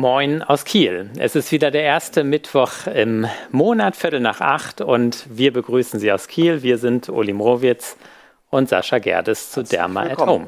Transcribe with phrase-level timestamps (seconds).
[0.00, 1.10] Moin aus Kiel.
[1.18, 6.10] Es ist wieder der erste Mittwoch im Monat, Viertel nach acht, und wir begrüßen Sie
[6.10, 6.62] aus Kiel.
[6.62, 7.98] Wir sind Uli Mrowitz
[8.48, 10.46] und Sascha Gerdes zu Derma at Home.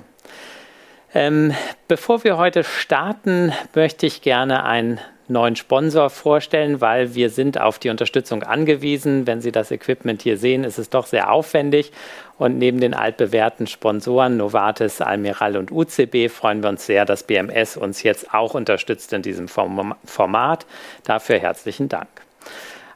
[1.13, 1.53] Ähm,
[1.87, 5.01] bevor wir heute starten, möchte ich gerne einen
[5.33, 9.27] neuen Sponsor vorstellen, weil wir sind auf die Unterstützung angewiesen.
[9.27, 11.91] Wenn Sie das Equipment hier sehen, ist es doch sehr aufwendig.
[12.39, 17.77] Und neben den altbewährten Sponsoren Novartis, Almiral und UCB freuen wir uns sehr, dass BMS
[17.77, 20.67] uns jetzt auch unterstützt in diesem Format.
[21.05, 22.09] Dafür herzlichen Dank.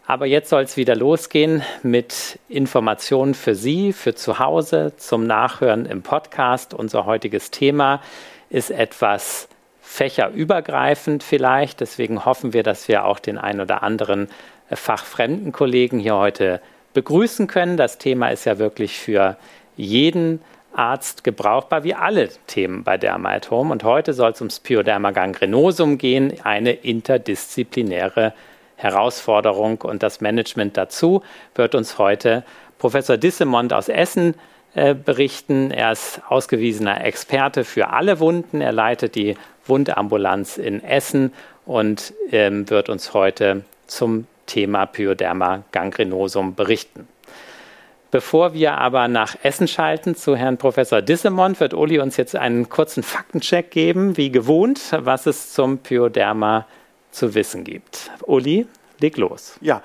[0.06, 5.84] Aber jetzt soll es wieder losgehen mit Informationen für Sie, für zu Hause, zum Nachhören
[5.84, 6.74] im Podcast.
[6.74, 8.00] Unser heutiges Thema
[8.48, 9.48] ist etwas
[9.96, 11.80] fächerübergreifend vielleicht.
[11.80, 14.28] Deswegen hoffen wir, dass wir auch den ein oder anderen
[14.69, 16.60] äh, fachfremden Kollegen hier heute
[16.92, 17.77] begrüßen können.
[17.77, 19.36] Das Thema ist ja wirklich für
[19.77, 20.41] jeden
[20.74, 23.72] Arzt gebrauchbar, wie alle Themen bei Derma at Home.
[23.72, 28.34] Und heute soll es ums Pyoderma gangrenosum gehen, eine interdisziplinäre
[28.77, 29.80] Herausforderung.
[29.80, 31.22] Und das Management dazu
[31.55, 32.44] wird uns heute
[32.78, 34.34] Professor Dissemont aus Essen
[34.75, 35.70] äh, berichten.
[35.70, 38.61] Er ist ausgewiesener Experte für alle Wunden.
[38.61, 39.36] Er leitet die
[39.67, 41.33] Wundambulanz in Essen
[41.64, 47.08] und ähm, wird uns heute zum Thema Pyoderma gangrenosum berichten.
[48.12, 52.69] Bevor wir aber nach Essen schalten zu Herrn Professor Dissemont, wird Uli uns jetzt einen
[52.69, 56.67] kurzen Faktencheck geben, wie gewohnt, was es zum Pyoderma
[57.11, 58.11] zu wissen gibt.
[58.23, 58.67] Uli,
[59.01, 59.56] leg los.
[59.61, 59.83] Ja,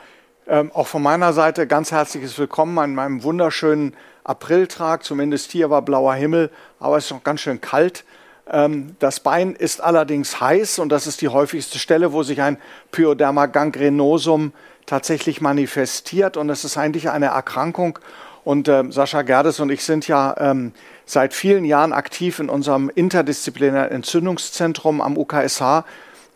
[0.48, 5.04] ähm, auch von meiner Seite ganz herzliches Willkommen an meinem wunderschönen Apriltag.
[5.04, 8.04] Zumindest hier war blauer Himmel, aber es ist noch ganz schön kalt.
[8.50, 12.58] Ähm, das Bein ist allerdings heiß und das ist die häufigste Stelle, wo sich ein
[12.92, 14.54] Pyoderma gangrenosum
[14.86, 16.38] tatsächlich manifestiert.
[16.38, 18.00] Und es ist eigentlich eine Erkrankung.
[18.44, 20.74] Und äh, Sascha Gerdes und ich sind ja ähm,
[21.06, 25.86] seit vielen Jahren aktiv in unserem interdisziplinären Entzündungszentrum am UKSH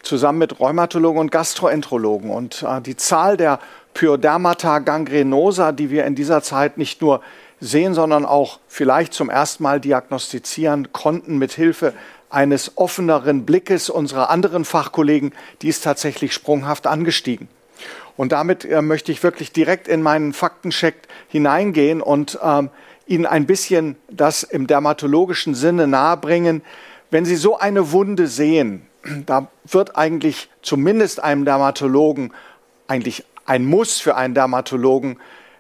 [0.04, 2.30] zusammen mit Rheumatologen und Gastroenterologen.
[2.30, 3.60] Und äh, die Zahl der
[3.96, 7.22] Pyodermata gangrenosa, die wir in dieser Zeit nicht nur
[7.66, 11.94] sehen, sondern auch vielleicht zum ersten Mal diagnostizieren konnten mit Hilfe
[12.30, 17.48] eines offeneren Blickes unserer anderen Fachkollegen, die ist tatsächlich sprunghaft angestiegen.
[18.18, 20.96] Und damit äh, möchte ich wirklich direkt in meinen Faktencheck
[21.28, 22.70] hineingehen und ähm,
[23.08, 26.64] Ihnen ein bisschen das im dermatologischen Sinne nahebringen.
[27.12, 28.88] Wenn Sie so eine Wunde sehen,
[29.26, 32.34] da wird eigentlich zumindest einem Dermatologen,
[32.88, 35.20] eigentlich ein Muss für einen Dermatologen,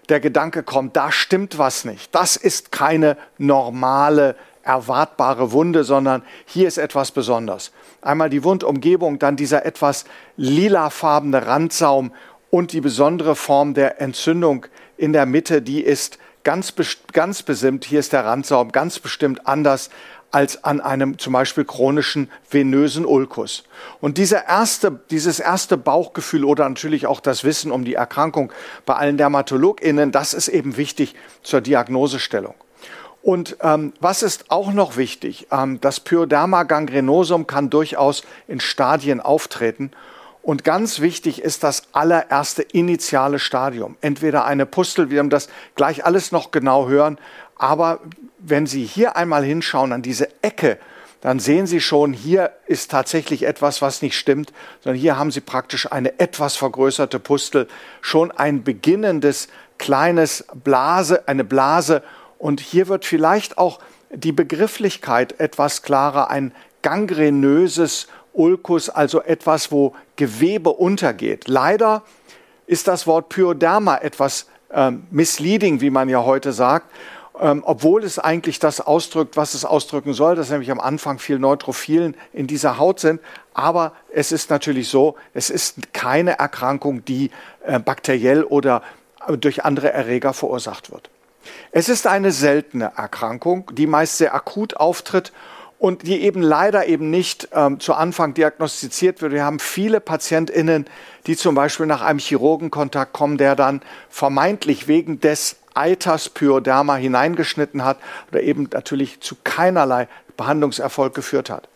[0.09, 2.13] der Gedanke kommt, da stimmt was nicht.
[2.13, 7.71] Das ist keine normale, erwartbare Wunde, sondern hier ist etwas besonders.
[8.01, 10.05] Einmal die Wundumgebung, dann dieser etwas
[10.37, 12.11] lilafarbene Randsaum
[12.49, 14.65] und die besondere Form der Entzündung
[14.97, 16.73] in der Mitte, die ist ganz,
[17.11, 17.85] ganz besimmt.
[17.85, 19.89] Hier ist der Randsaum ganz bestimmt anders
[20.31, 23.63] als an einem zum Beispiel chronischen venösen Ulkus.
[24.01, 28.51] Und diese erste, dieses erste Bauchgefühl oder natürlich auch das Wissen um die Erkrankung
[28.85, 32.55] bei allen DermatologInnen, das ist eben wichtig zur Diagnosestellung.
[33.21, 35.47] Und ähm, was ist auch noch wichtig?
[35.51, 39.89] Ähm, das Pyoderma gangrenosum kann durchaus in Stadien auftreten.
[40.43, 43.97] Und ganz wichtig ist das allererste initiale Stadium.
[44.01, 47.17] Entweder eine Pustel, wir haben das gleich alles noch genau hören,
[47.55, 47.99] aber
[48.49, 50.77] wenn Sie hier einmal hinschauen an diese Ecke,
[51.21, 55.41] dann sehen Sie schon, hier ist tatsächlich etwas, was nicht stimmt, sondern hier haben Sie
[55.41, 57.67] praktisch eine etwas vergrößerte Pustel,
[58.01, 59.47] schon ein beginnendes
[59.79, 62.03] kleines Blase, eine Blase.
[62.37, 63.79] Und hier wird vielleicht auch
[64.11, 66.51] die Begrifflichkeit etwas klarer, ein
[66.83, 71.47] gangrenöses Ulkus, also etwas, wo Gewebe untergeht.
[71.47, 72.03] Leider
[72.67, 76.91] ist das Wort Pyoderma etwas äh, misleading, wie man ja heute sagt
[77.39, 81.39] ähm, obwohl es eigentlich das ausdrückt, was es ausdrücken soll, dass nämlich am Anfang viel
[81.39, 83.21] Neutrophilen in dieser Haut sind.
[83.53, 87.31] Aber es ist natürlich so, es ist keine Erkrankung, die
[87.65, 88.81] äh, bakteriell oder
[89.27, 91.09] äh, durch andere Erreger verursacht wird.
[91.71, 95.31] Es ist eine seltene Erkrankung, die meist sehr akut auftritt
[95.77, 99.33] und die eben leider eben nicht ähm, zu Anfang diagnostiziert wird.
[99.33, 100.85] Wir haben viele PatientInnen,
[101.27, 107.83] die zum Beispiel nach einem Chirurgenkontakt kommen, der dann vermeintlich wegen des Eiters Pyoderma hineingeschnitten
[107.83, 107.97] hat
[108.31, 110.07] oder eben natürlich zu keinerlei
[110.37, 111.67] Behandlungserfolg geführt hat.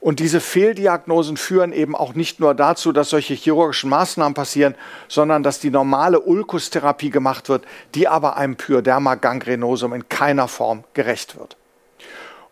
[0.00, 4.76] Und diese Fehldiagnosen führen eben auch nicht nur dazu, dass solche chirurgischen Maßnahmen passieren,
[5.08, 7.64] sondern dass die normale Ulkustherapie gemacht wird,
[7.94, 11.56] die aber einem Pyoderma gangrenosum in keiner Form gerecht wird.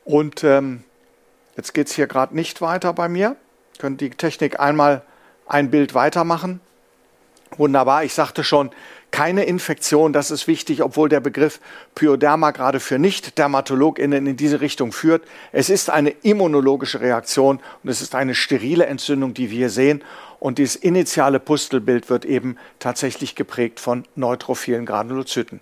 [0.04, 0.82] Und ähm,
[1.56, 3.36] jetzt geht es hier gerade nicht weiter bei mir.
[3.78, 5.02] Könnt die Technik einmal
[5.46, 6.60] ein Bild weitermachen.
[7.56, 8.70] Wunderbar, ich sagte schon,
[9.16, 11.58] keine Infektion, das ist wichtig, obwohl der Begriff
[11.94, 15.24] Pyoderma gerade für Nicht-DermatologInnen in diese Richtung führt.
[15.52, 20.04] Es ist eine immunologische Reaktion und es ist eine sterile Entzündung, die wir sehen.
[20.38, 25.60] Und dieses initiale Pustelbild wird eben tatsächlich geprägt von neutrophilen Granulozyten.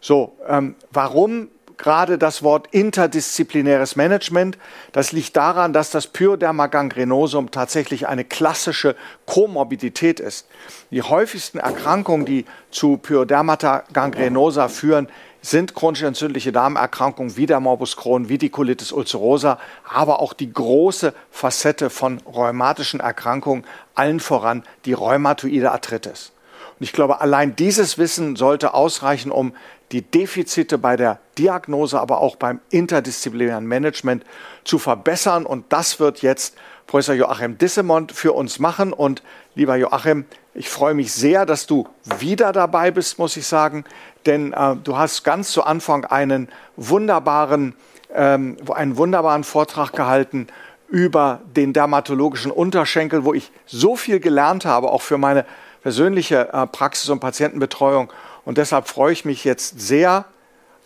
[0.00, 4.58] So, ähm, warum gerade das Wort interdisziplinäres Management.
[4.92, 10.46] Das liegt daran, dass das Pyoderma gangrenosum tatsächlich eine klassische Komorbidität ist.
[10.90, 15.08] Die häufigsten Erkrankungen, die zu Pyodermata gangrenosa führen,
[15.44, 20.50] sind chronisch entzündliche Darmerkrankungen wie der Morbus Crohn, wie die Colitis ulcerosa, aber auch die
[20.50, 26.32] große Facette von rheumatischen Erkrankungen, allen voran die rheumatoide Arthritis.
[26.78, 29.54] Und ich glaube, allein dieses Wissen sollte ausreichen, um
[29.92, 34.24] die Defizite bei der Diagnose, aber auch beim interdisziplinären Management
[34.64, 35.46] zu verbessern.
[35.46, 38.92] Und das wird jetzt Professor Joachim Dissemont für uns machen.
[38.92, 39.22] Und
[39.54, 41.88] lieber Joachim, ich freue mich sehr, dass du
[42.18, 43.84] wieder dabei bist, muss ich sagen,
[44.26, 47.74] denn äh, du hast ganz zu Anfang einen wunderbaren,
[48.14, 50.46] ähm, einen wunderbaren Vortrag gehalten
[50.88, 55.44] über den dermatologischen Unterschenkel, wo ich so viel gelernt habe, auch für meine
[55.82, 58.12] persönliche äh, Praxis und Patientenbetreuung.
[58.44, 60.26] Und deshalb freue ich mich jetzt sehr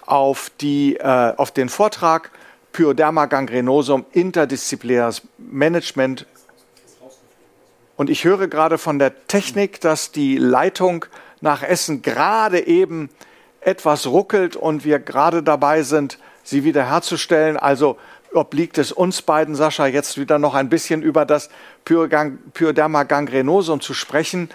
[0.07, 2.31] auf, die, äh, auf den Vortrag
[2.73, 6.27] Pyoderma gangrenosum interdisziplinäres Management.
[7.97, 11.05] Und ich höre gerade von der Technik, dass die Leitung
[11.41, 13.11] nach Essen gerade eben
[13.61, 17.57] etwas ruckelt und wir gerade dabei sind, sie wiederherzustellen.
[17.57, 17.99] Also
[18.33, 21.51] obliegt es uns beiden, Sascha, jetzt wieder noch ein bisschen über das
[21.85, 24.49] Pyoderma gangrenosum zu sprechen.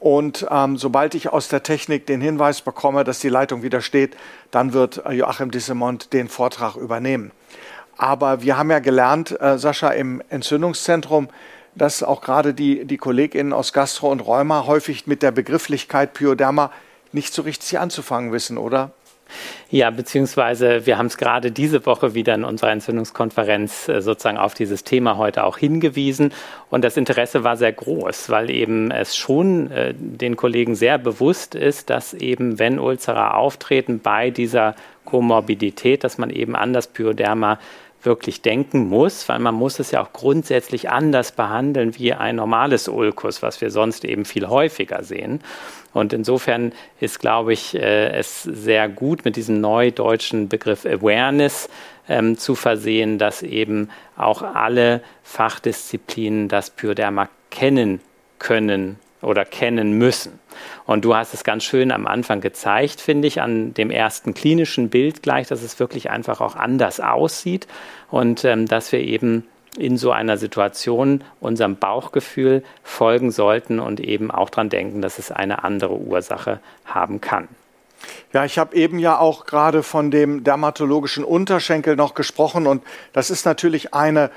[0.00, 4.16] Und ähm, sobald ich aus der Technik den Hinweis bekomme, dass die Leitung wieder steht,
[4.50, 7.32] dann wird äh, Joachim Dissemont den Vortrag übernehmen.
[7.96, 11.28] Aber wir haben ja gelernt, äh, Sascha, im Entzündungszentrum,
[11.74, 16.70] dass auch gerade die, die KollegInnen aus Gastro und Rheuma häufig mit der Begrifflichkeit Pyoderma
[17.12, 18.92] nicht so richtig anzufangen wissen, oder?
[19.70, 24.54] Ja, beziehungsweise wir haben es gerade diese Woche wieder in unserer Entzündungskonferenz äh, sozusagen auf
[24.54, 26.32] dieses Thema heute auch hingewiesen.
[26.70, 31.54] Und das Interesse war sehr groß, weil eben es schon äh, den Kollegen sehr bewusst
[31.54, 37.58] ist, dass eben, wenn Ulzera auftreten bei dieser Komorbidität, dass man eben an das Pyoderma
[38.02, 42.88] wirklich denken muss, weil man muss es ja auch grundsätzlich anders behandeln wie ein normales
[42.88, 45.40] Ulkus, was wir sonst eben viel häufiger sehen.
[45.92, 51.68] Und insofern ist, glaube ich, äh, es sehr gut mit diesem neudeutschen Begriff Awareness
[52.08, 58.00] ähm, zu versehen, dass eben auch alle Fachdisziplinen das Pyoderma kennen
[58.38, 60.38] können oder kennen müssen.
[60.86, 64.90] Und du hast es ganz schön am Anfang gezeigt, finde ich, an dem ersten klinischen
[64.90, 67.66] Bild gleich, dass es wirklich einfach auch anders aussieht
[68.10, 74.30] und ähm, dass wir eben in so einer Situation unserem Bauchgefühl folgen sollten und eben
[74.30, 77.48] auch daran denken, dass es eine andere Ursache haben kann.
[78.32, 82.82] Ja, ich habe eben ja auch gerade von dem dermatologischen Unterschenkel noch gesprochen und
[83.12, 84.30] das ist natürlich eine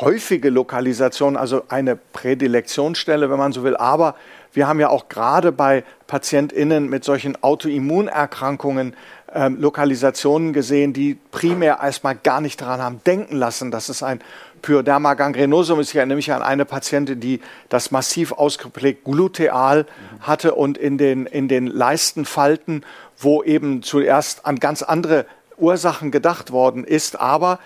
[0.00, 3.76] häufige Lokalisation, also eine Prädilektionsstelle, wenn man so will.
[3.76, 4.16] Aber
[4.52, 8.94] wir haben ja auch gerade bei PatientInnen mit solchen Autoimmunerkrankungen
[9.34, 14.20] ähm, Lokalisationen gesehen, die primär erstmal gar nicht daran haben denken lassen, dass es ein
[14.62, 15.90] Pyoderma gangrenosum ist.
[15.90, 19.86] Ich erinnere mich an eine Patientin, die das massiv ausgeprägt gluteal
[20.20, 22.84] hatte und in den, in den Leistenfalten,
[23.18, 25.26] wo eben zuerst an ganz andere
[25.58, 27.58] Ursachen gedacht worden ist, aber äh,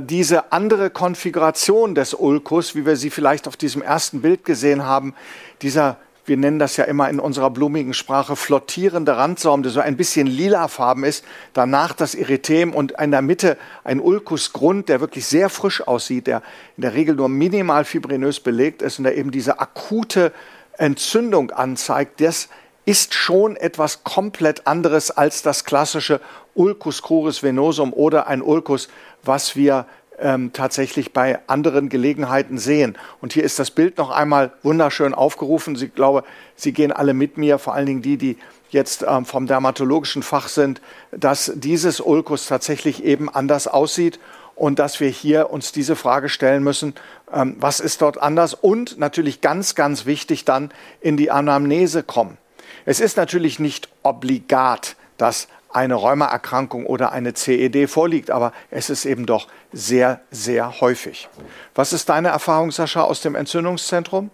[0.00, 5.14] diese andere Konfiguration des Ulkus, wie wir sie vielleicht auf diesem ersten Bild gesehen haben,
[5.62, 5.96] dieser
[6.30, 10.28] wir nennen das ja immer in unserer blumigen Sprache flottierende Randsaum, der so ein bisschen
[10.28, 15.86] lilafarben ist, danach das Erythem und in der Mitte ein Ulkusgrund, der wirklich sehr frisch
[15.86, 16.42] aussieht, der
[16.76, 20.32] in der Regel nur minimal fibrinös belegt ist und der eben diese akute
[20.78, 22.48] Entzündung anzeigt, das
[22.84, 26.20] ist schon etwas komplett anderes als das klassische
[26.54, 28.88] Ulcus cruris venosum oder ein Ulcus,
[29.22, 29.86] was wir
[30.18, 32.96] ähm, tatsächlich bei anderen Gelegenheiten sehen.
[33.20, 35.76] Und hier ist das Bild noch einmal wunderschön aufgerufen.
[35.80, 36.24] Ich glaube,
[36.56, 38.36] Sie gehen alle mit mir, vor allen Dingen die, die
[38.70, 44.20] jetzt ähm, vom dermatologischen Fach sind, dass dieses Ulkus tatsächlich eben anders aussieht
[44.54, 46.94] und dass wir hier uns diese Frage stellen müssen,
[47.32, 50.70] ähm, was ist dort anders und natürlich ganz, ganz wichtig dann
[51.00, 52.36] in die Anamnese kommen.
[52.84, 59.04] Es ist natürlich nicht obligat, dass eine Rheumaerkrankung oder eine CED vorliegt, aber es ist
[59.04, 61.28] eben doch sehr, sehr häufig.
[61.74, 64.30] Was ist deine Erfahrung, Sascha, aus dem Entzündungszentrum?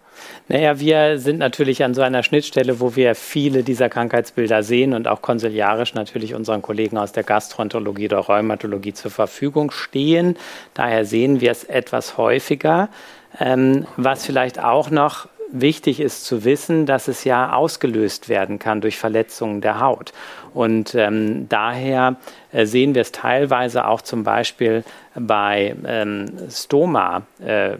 [0.49, 5.09] Naja, wir sind natürlich an so einer Schnittstelle, wo wir viele dieser Krankheitsbilder sehen und
[5.09, 10.39] auch konsiliarisch natürlich unseren Kollegen aus der Gastroenterologie oder Rheumatologie zur Verfügung stehen.
[10.73, 12.89] Daher sehen wir es etwas häufiger.
[13.39, 18.81] Ähm, was vielleicht auch noch wichtig ist zu wissen, dass es ja ausgelöst werden kann
[18.81, 20.13] durch Verletzungen der Haut.
[20.55, 22.17] Und ähm, daher
[22.53, 24.85] äh, sehen wir es teilweise auch zum Beispiel
[25.15, 27.77] bei ähm, Stoma, äh,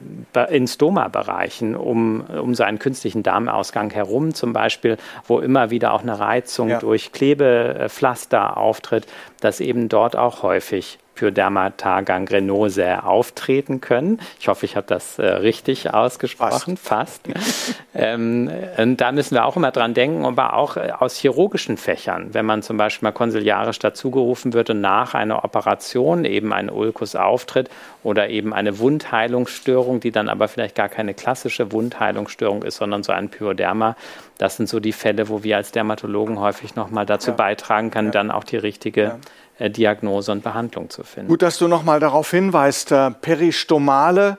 [0.51, 4.97] in Stoma-Bereichen um, um seinen künstlichen Darmausgang herum, zum Beispiel,
[5.27, 6.79] wo immer wieder auch eine Reizung ja.
[6.79, 9.07] durch Klebepflaster auftritt,
[9.41, 14.21] dass eben dort auch häufig Pyodermata gangrenose auftreten können.
[14.39, 17.27] Ich hoffe, ich habe das äh, richtig ausgesprochen, fast.
[17.27, 17.77] fast.
[17.95, 22.29] ähm, und da müssen wir auch immer dran denken, aber auch äh, aus chirurgischen Fächern,
[22.33, 27.17] wenn man zum Beispiel mal konsiliarisch dazugerufen wird und nach einer Operation eben ein Ulkus
[27.17, 27.71] auftritt
[28.05, 33.13] oder eben eine Wundheilungsstörung, die dann aber vielleicht gar keine klassische Wundheilungsstörung ist, sondern so
[33.13, 33.97] ein Pyoderma.
[34.39, 37.37] Das sind so die Fälle, wo wir als Dermatologen häufig nochmal dazu ja.
[37.37, 38.13] beitragen können, ja.
[38.13, 39.19] dann auch die richtige ja
[39.61, 41.29] Diagnose und Behandlung zu finden.
[41.29, 44.39] Gut, dass du nochmal darauf hinweist, äh, peristomale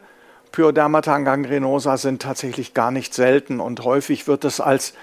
[0.52, 4.94] Pyodermata gangrenosa sind tatsächlich gar nicht selten und häufig wird es als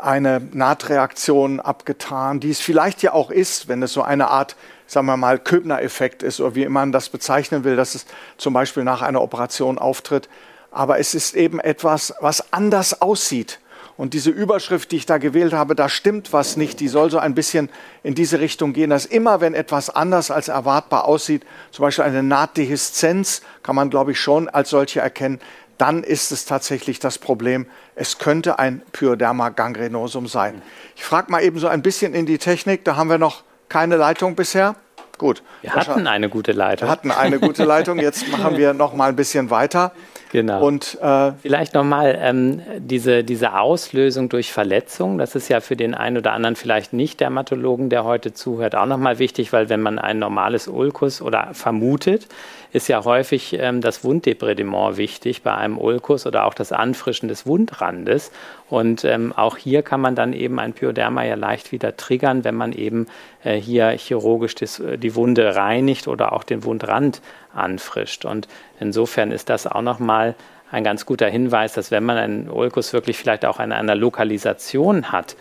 [0.00, 5.06] eine Nahtreaktion abgetan, die es vielleicht ja auch ist, wenn es so eine Art, sagen
[5.06, 9.02] wir mal, Köbner-Effekt ist oder wie man das bezeichnen will, dass es zum Beispiel nach
[9.02, 10.28] einer Operation auftritt.
[10.70, 13.60] Aber es ist eben etwas, was anders aussieht
[13.96, 16.80] und diese Überschrift, die ich da gewählt habe, da stimmt was nicht.
[16.80, 17.68] Die soll so ein bisschen
[18.02, 22.22] in diese Richtung gehen, dass immer, wenn etwas anders als erwartbar aussieht, zum Beispiel eine
[22.22, 25.40] Nahtdehiszenz, kann man, glaube ich, schon als solche erkennen,
[25.78, 30.62] dann ist es tatsächlich das Problem, es könnte ein Pyoderma gangrenosum sein.
[30.96, 33.96] Ich frage mal eben so ein bisschen in die Technik, da haben wir noch keine
[33.96, 34.76] Leitung bisher.
[35.18, 35.42] Gut.
[35.60, 36.88] Wir hatten eine gute Leitung.
[36.88, 39.92] Wir hatten eine gute Leitung, jetzt machen wir noch mal ein bisschen weiter.
[40.32, 40.66] Genau.
[40.66, 45.18] Und äh, vielleicht nochmal ähm, diese, diese Auslösung durch Verletzung.
[45.18, 48.86] Das ist ja für den einen oder anderen vielleicht nicht Dermatologen, der heute zuhört, auch
[48.86, 52.28] nochmal wichtig, weil wenn man ein normales Ulkus oder vermutet,
[52.72, 57.46] ist ja häufig ähm, das Wunddebridement wichtig bei einem Ulkus oder auch das Anfrischen des
[57.46, 58.32] Wundrandes.
[58.70, 62.54] Und ähm, auch hier kann man dann eben ein Pyoderma ja leicht wieder triggern, wenn
[62.54, 63.06] man eben
[63.44, 67.20] äh, hier chirurgisch das, äh, die Wunde reinigt oder auch den Wundrand
[67.54, 68.24] anfrischt.
[68.24, 68.48] Und
[68.80, 70.34] insofern ist das auch nochmal
[70.70, 75.12] ein ganz guter Hinweis, dass wenn man einen Ulkus wirklich vielleicht auch in einer Lokalisation
[75.12, 75.36] hat,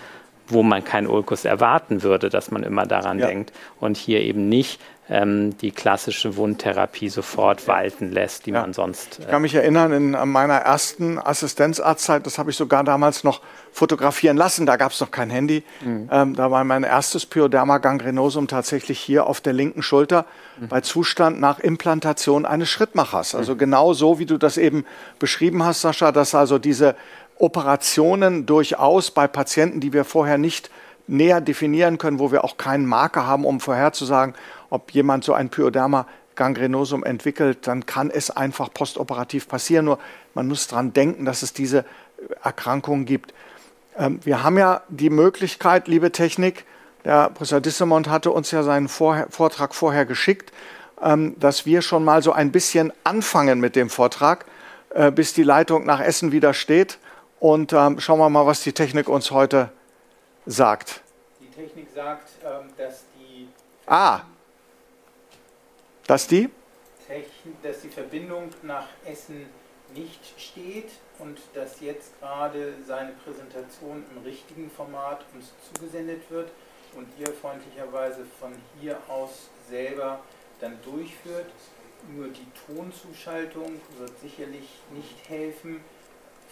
[0.48, 3.28] wo man keinen Ulkus erwarten würde, dass man immer daran ja.
[3.28, 8.62] denkt und hier eben nicht ähm, die klassische Wundtherapie sofort walten lässt, die ja.
[8.62, 9.20] man sonst.
[9.20, 13.42] Äh ich kann mich erinnern, in meiner ersten Assistenzarztzeit, das habe ich sogar damals noch
[13.74, 15.64] fotografieren lassen, da gab es noch kein Handy.
[15.82, 16.10] Mhm.
[16.10, 20.26] Ähm, da war mein erstes Pyoderma gangrenosum tatsächlich hier auf der linken Schulter
[20.58, 20.70] mhm.
[20.70, 23.36] bei Zustand nach Implantation eines Schrittmachers.
[23.36, 23.58] Also mhm.
[23.58, 24.86] genau so, wie du das eben
[25.20, 26.96] beschrieben hast, Sascha, dass also diese
[27.38, 30.70] Operationen durchaus bei Patienten, die wir vorher nicht
[31.08, 34.34] näher definieren können, wo wir auch keinen Marker haben, um vorherzusagen,
[34.72, 39.86] ob jemand so ein Pyoderma gangrenosum entwickelt, dann kann es einfach postoperativ passieren.
[39.86, 40.00] Nur
[40.34, 41.86] man muss daran denken, dass es diese
[42.44, 43.34] Erkrankungen gibt.
[43.98, 46.66] Ähm, wir haben ja die Möglichkeit, liebe Technik,
[47.04, 50.52] der Professor Dissemont hatte uns ja seinen Vortrag vorher geschickt,
[51.02, 54.46] ähm, dass wir schon mal so ein bisschen anfangen mit dem Vortrag,
[54.92, 57.00] äh, bis die Leitung nach Essen wieder steht.
[57.40, 59.72] Und ähm, schauen wir mal, was die Technik uns heute
[60.46, 61.02] sagt.
[61.40, 62.30] Die Technik sagt,
[62.78, 63.48] dass die.
[63.88, 64.22] Ah,
[66.12, 66.50] dass die?
[67.64, 69.46] Dass die Verbindung nach Essen
[69.96, 70.90] nicht steht
[71.20, 76.50] und dass jetzt gerade seine Präsentation im richtigen Format uns zugesendet wird
[76.98, 78.52] und ihr freundlicherweise von
[78.82, 80.20] hier aus selber
[80.60, 81.48] dann durchführt.
[82.14, 85.80] Nur die Tonzuschaltung wird sicherlich nicht helfen.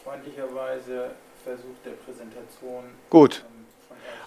[0.05, 1.11] Freundlicherweise
[1.43, 2.85] versucht der Präsentation.
[3.09, 3.43] Gut.
[3.45, 3.65] Ähm,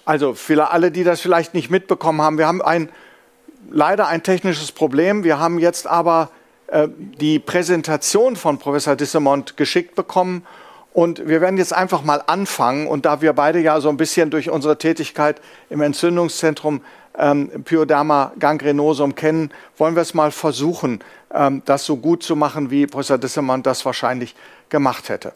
[0.05, 2.91] also für alle, die das vielleicht nicht mitbekommen haben, wir haben ein
[3.71, 5.25] leider ein technisches Problem.
[5.25, 6.31] Wir haben jetzt aber
[6.69, 10.47] äh, die Präsentation von Professor Dissemont geschickt bekommen.
[10.92, 12.87] Und wir werden jetzt einfach mal anfangen.
[12.87, 15.40] Und da wir beide ja so ein bisschen durch unsere Tätigkeit
[15.71, 16.83] im Entzündungszentrum
[17.19, 21.00] ähm, Pyoderma gangrenosum kennen, wollen wir es mal versuchen,
[21.33, 24.35] ähm, das so gut zu machen, wie Professor Dissemont das wahrscheinlich
[24.69, 25.33] gemacht hätte.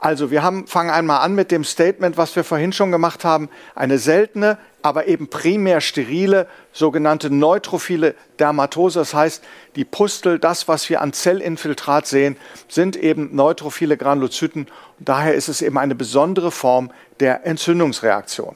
[0.00, 3.48] Also wir haben, fangen einmal an mit dem Statement, was wir vorhin schon gemacht haben.
[3.74, 9.00] Eine seltene, aber eben primär sterile, sogenannte neutrophile Dermatose.
[9.00, 9.42] Das heißt,
[9.74, 12.36] die Pustel, das, was wir an Zellinfiltrat sehen,
[12.68, 14.68] sind eben neutrophile Granulozyten.
[14.98, 18.54] Und daher ist es eben eine besondere Form der Entzündungsreaktion.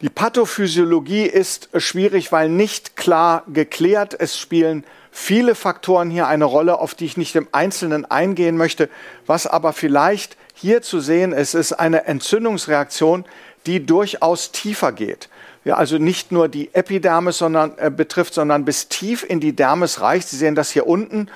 [0.00, 4.16] Die Pathophysiologie ist schwierig, weil nicht klar geklärt.
[4.18, 8.88] Es spielen viele Faktoren hier eine Rolle, auf die ich nicht im Einzelnen eingehen möchte.
[9.26, 13.24] Was aber vielleicht hier zu sehen ist, ist eine Entzündungsreaktion,
[13.66, 15.28] die durchaus tiefer geht.
[15.64, 20.00] Ja, also nicht nur die Epidermis sondern, äh, betrifft, sondern bis tief in die Dermis
[20.00, 20.28] reicht.
[20.28, 21.28] Sie sehen das hier unten.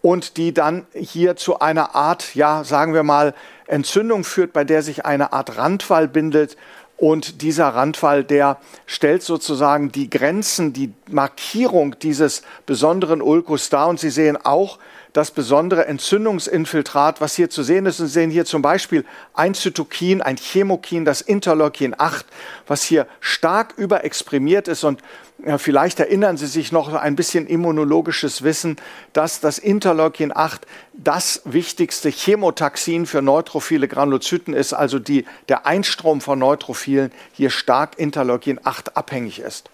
[0.00, 3.32] und die dann hier zu einer Art, ja, sagen wir mal,
[3.66, 6.58] Entzündung führt, bei der sich eine Art Randwall bindet.
[6.96, 13.88] Und dieser Randwall, der stellt sozusagen die Grenzen, die Markierung dieses besonderen Ulkus dar.
[13.88, 14.78] Und Sie sehen auch
[15.14, 18.00] das besondere Entzündungsinfiltrat, was hier zu sehen ist.
[18.00, 22.26] Und Sie sehen hier zum Beispiel ein Zytokin, ein Chemokin, das Interleukin 8,
[22.66, 25.00] was hier stark überexprimiert ist und
[25.44, 28.76] ja, vielleicht erinnern Sie sich noch ein bisschen immunologisches Wissen,
[29.12, 36.20] dass das Interleukin 8 das wichtigste Chemotaxin für neutrophile Granulozyten ist, also die, der Einstrom
[36.20, 39.70] von Neutrophilen hier stark Interleukin 8 abhängig ist.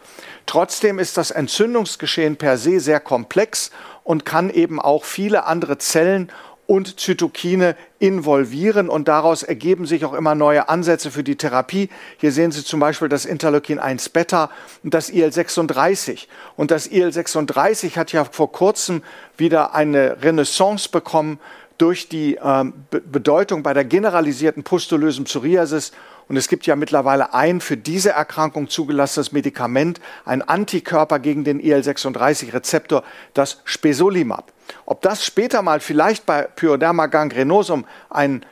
[0.46, 3.70] Trotzdem ist das Entzündungsgeschehen per se sehr komplex
[4.04, 6.30] und kann eben auch viele andere Zellen
[6.70, 11.88] und Zytokine involvieren und daraus ergeben sich auch immer neue Ansätze für die Therapie.
[12.18, 14.50] Hier sehen Sie zum Beispiel das Interleukin 1 Beta
[14.84, 16.28] und das IL-36.
[16.54, 19.02] Und das IL-36 hat ja vor kurzem
[19.36, 21.40] wieder eine Renaissance bekommen
[21.76, 25.90] durch die ähm, Bedeutung bei der generalisierten pustulösen Psoriasis
[26.30, 31.58] und es gibt ja mittlerweile ein für diese Erkrankung zugelassenes Medikament, ein Antikörper gegen den
[31.58, 33.02] IL-36-Rezeptor,
[33.34, 34.52] das Spesolimab.
[34.86, 38.46] Ob das später mal vielleicht bei Pyoderma gangrenosum einen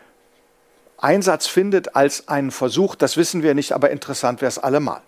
[0.97, 5.01] Einsatz findet als einen Versuch, das wissen wir nicht, aber interessant wäre es allemal.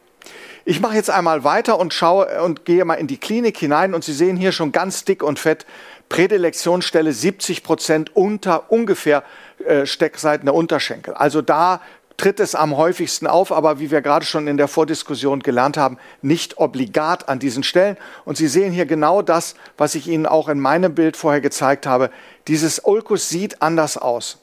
[0.64, 4.04] Ich mache jetzt einmal weiter und schaue und gehe mal in die Klinik hinein und
[4.04, 5.66] Sie sehen hier schon ganz dick und fett
[6.08, 9.24] Prädilektionsstelle 70 Prozent unter ungefähr
[9.64, 11.14] äh, Steckseiten der Unterschenkel.
[11.14, 11.80] Also da
[12.20, 15.96] tritt es am häufigsten auf, aber wie wir gerade schon in der Vordiskussion gelernt haben,
[16.20, 17.96] nicht obligat an diesen Stellen.
[18.26, 21.86] Und Sie sehen hier genau das, was ich Ihnen auch in meinem Bild vorher gezeigt
[21.86, 22.10] habe.
[22.46, 24.36] Dieses Ulkus sieht anders aus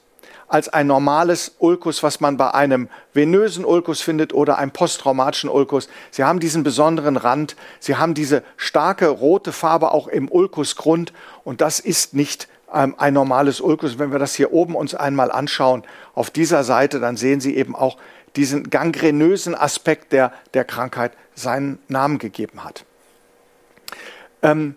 [0.48, 5.88] als ein normales Ulkus, was man bei einem venösen Ulkus findet oder einem posttraumatischen Ulkus.
[6.10, 11.12] Sie haben diesen besonderen Rand, sie haben diese starke rote Farbe auch im Ulkusgrund
[11.44, 13.98] und das ist nicht ein normales Ulkus.
[13.98, 15.84] Wenn wir das hier oben uns einmal anschauen,
[16.14, 17.96] auf dieser Seite, dann sehen Sie eben auch
[18.36, 22.84] diesen gangrenösen Aspekt, der der Krankheit seinen Namen gegeben hat.
[24.42, 24.74] Ähm,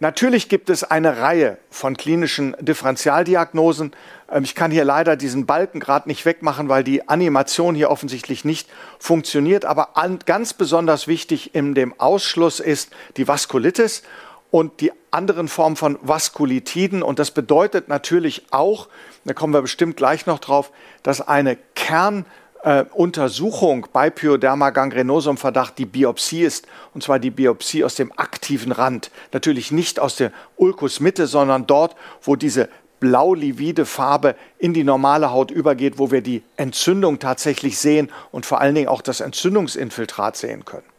[0.00, 3.92] natürlich gibt es eine Reihe von klinischen Differentialdiagnosen.
[4.30, 8.44] Ähm, ich kann hier leider diesen Balken gerade nicht wegmachen, weil die Animation hier offensichtlich
[8.44, 9.64] nicht funktioniert.
[9.64, 14.02] Aber an, ganz besonders wichtig in dem Ausschluss ist die Vaskulitis
[14.50, 17.02] und die anderen Formen von Vaskulitiden.
[17.02, 18.88] Und das bedeutet natürlich auch,
[19.24, 20.70] da kommen wir bestimmt gleich noch drauf,
[21.02, 27.84] dass eine Kernuntersuchung äh, bei Pyoderma gangrenosum Verdacht die Biopsie ist, und zwar die Biopsie
[27.84, 29.10] aus dem aktiven Rand.
[29.32, 32.68] Natürlich nicht aus der Ulkusmitte, sondern dort, wo diese
[33.00, 38.60] blau-livide Farbe in die normale Haut übergeht, wo wir die Entzündung tatsächlich sehen und vor
[38.60, 40.89] allen Dingen auch das Entzündungsinfiltrat sehen können.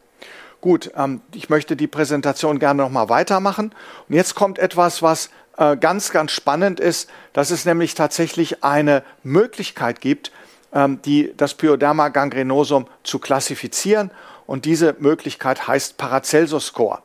[0.62, 3.74] Gut, ähm, ich möchte die Präsentation gerne noch mal weitermachen.
[4.08, 9.04] Und jetzt kommt etwas, was äh, ganz, ganz spannend ist, dass es nämlich tatsächlich eine
[9.24, 10.32] Möglichkeit gibt,
[10.72, 14.12] ähm, die, das Pyoderma gangrenosum zu klassifizieren.
[14.46, 17.00] Und diese Möglichkeit heißt Paracelsus-Score.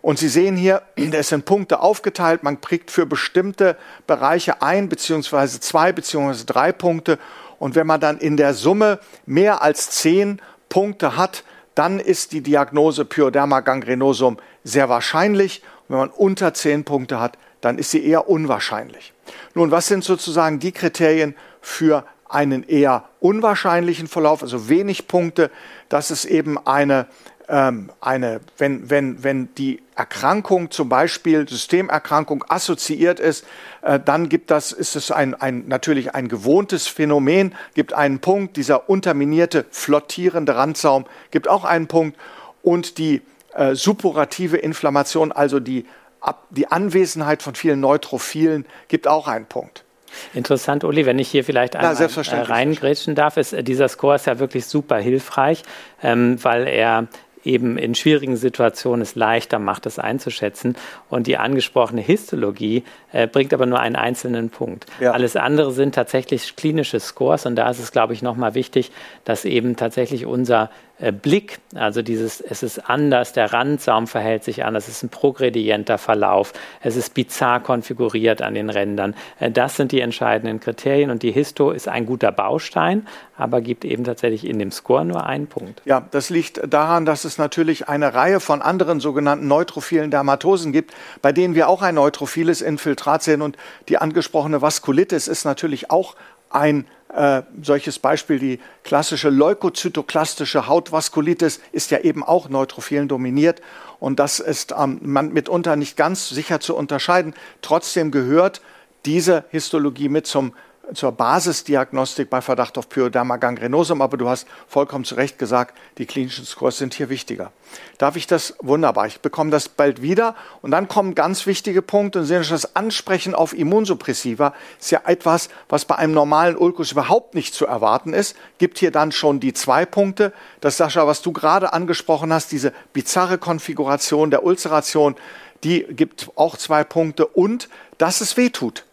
[0.00, 2.42] Und Sie sehen hier, es sind Punkte aufgeteilt.
[2.42, 7.18] Man kriegt für bestimmte Bereiche ein, beziehungsweise zwei, beziehungsweise drei Punkte.
[7.58, 10.40] Und wenn man dann in der Summe mehr als zehn
[10.70, 15.62] Punkte hat, dann ist die Diagnose Pyoderma gangrenosum sehr wahrscheinlich.
[15.88, 19.12] Und wenn man unter zehn Punkte hat, dann ist sie eher unwahrscheinlich.
[19.54, 25.50] Nun, was sind sozusagen die Kriterien für einen eher unwahrscheinlichen Verlauf, also wenig Punkte?
[25.88, 27.06] Das ist eben eine
[27.48, 33.44] eine, wenn, wenn, wenn die Erkrankung zum Beispiel Systemerkrankung assoziiert ist,
[33.82, 38.56] äh, dann gibt das, ist es ein, ein, natürlich ein gewohntes Phänomen, gibt einen Punkt,
[38.56, 42.18] dieser unterminierte, flottierende Randsaum gibt auch einen Punkt
[42.62, 43.22] und die
[43.54, 45.86] äh, suppurative Inflammation, also die,
[46.20, 49.84] ab, die Anwesenheit von vielen Neutrophilen, gibt auch einen Punkt.
[50.32, 54.26] Interessant, Uli, wenn ich hier vielleicht einmal äh, reingrätschen darf, ist äh, dieser Score ist
[54.26, 55.62] ja wirklich super hilfreich,
[56.02, 57.08] ähm, weil er
[57.44, 60.76] eben in schwierigen Situationen es leichter macht, es einzuschätzen.
[61.08, 64.86] Und die angesprochene Histologie äh, bringt aber nur einen einzelnen Punkt.
[65.00, 65.12] Ja.
[65.12, 68.90] Alles andere sind tatsächlich klinische Scores und da ist es, glaube ich, nochmal wichtig,
[69.24, 70.70] dass eben tatsächlich unser
[71.10, 75.98] Blick, also dieses, es ist anders, der Randsaum verhält sich anders, es ist ein progredienter
[75.98, 76.52] Verlauf,
[76.82, 79.16] es ist bizarr konfiguriert an den Rändern.
[79.40, 83.84] Äh, das sind die entscheidenden Kriterien und die Histo ist ein guter Baustein, aber gibt
[83.84, 85.82] eben tatsächlich in dem Score nur einen Punkt.
[85.84, 90.94] Ja, das liegt daran, dass es natürlich eine Reihe von anderen sogenannten neutrophilen Dermatosen gibt,
[91.22, 93.56] bei denen wir auch ein neutrophiles Infiltrat sehen und
[93.88, 96.14] die angesprochene Vaskulitis ist natürlich auch
[96.50, 103.62] ein Äh, solches Beispiel, die klassische leukozytoklastische Hautvaskulitis ist ja eben auch Neutrophilen dominiert.
[104.00, 107.34] Und das ist ähm, man mitunter nicht ganz sicher zu unterscheiden.
[107.62, 108.62] Trotzdem gehört
[109.04, 110.54] diese Histologie mit zum
[110.92, 116.06] zur Basisdiagnostik bei Verdacht auf Pyoderma gangrenosum, aber du hast vollkommen zu Recht gesagt, die
[116.06, 117.52] klinischen Scores sind hier wichtiger.
[117.98, 118.54] Darf ich das?
[118.60, 119.06] Wunderbar.
[119.06, 120.34] Ich bekomme das bald wieder.
[120.62, 122.20] Und dann kommen ganz wichtige Punkte.
[122.20, 127.34] Und sehen das Ansprechen auf Immunsuppressiva ist ja etwas, was bei einem normalen Ulkus überhaupt
[127.34, 128.36] nicht zu erwarten ist.
[128.58, 130.32] Gibt hier dann schon die zwei Punkte.
[130.60, 135.16] Das, Sascha, was du gerade angesprochen hast, diese bizarre Konfiguration der Ulceration,
[135.62, 137.26] die gibt auch zwei Punkte.
[137.26, 137.68] Und
[137.98, 138.84] dass es weh tut.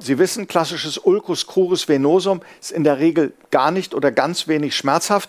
[0.00, 4.74] Sie wissen, klassisches Ulcus crurus venosum ist in der Regel gar nicht oder ganz wenig
[4.74, 5.28] schmerzhaft.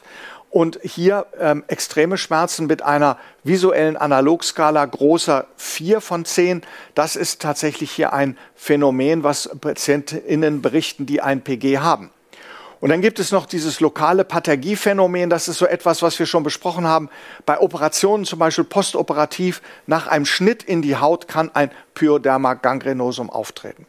[0.50, 6.62] Und hier ähm, extreme Schmerzen mit einer visuellen Analogskala großer 4 von 10.
[6.96, 12.12] Das ist tatsächlich hier ein Phänomen, was PatientInnen berichten, die ein PG haben.
[12.80, 15.30] Und dann gibt es noch dieses lokale Pathergiephänomen.
[15.30, 17.10] Das ist so etwas, was wir schon besprochen haben.
[17.46, 23.30] Bei Operationen, zum Beispiel postoperativ, nach einem Schnitt in die Haut kann ein Pyoderma gangrenosum
[23.30, 23.86] auftreten.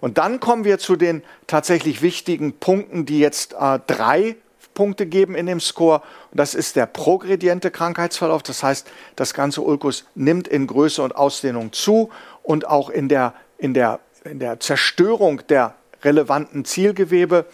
[0.00, 4.36] Und dann kommen wir zu den tatsächlich wichtigen Punkten, die jetzt äh, drei
[4.74, 6.02] Punkte geben in dem Score.
[6.30, 8.42] Und das ist der progrediente Krankheitsverlauf.
[8.42, 12.10] Das heißt, das ganze Ulkus nimmt in Größe und Ausdehnung zu
[12.42, 17.46] und auch in der, in der, in der Zerstörung der relevanten Zielgewebe.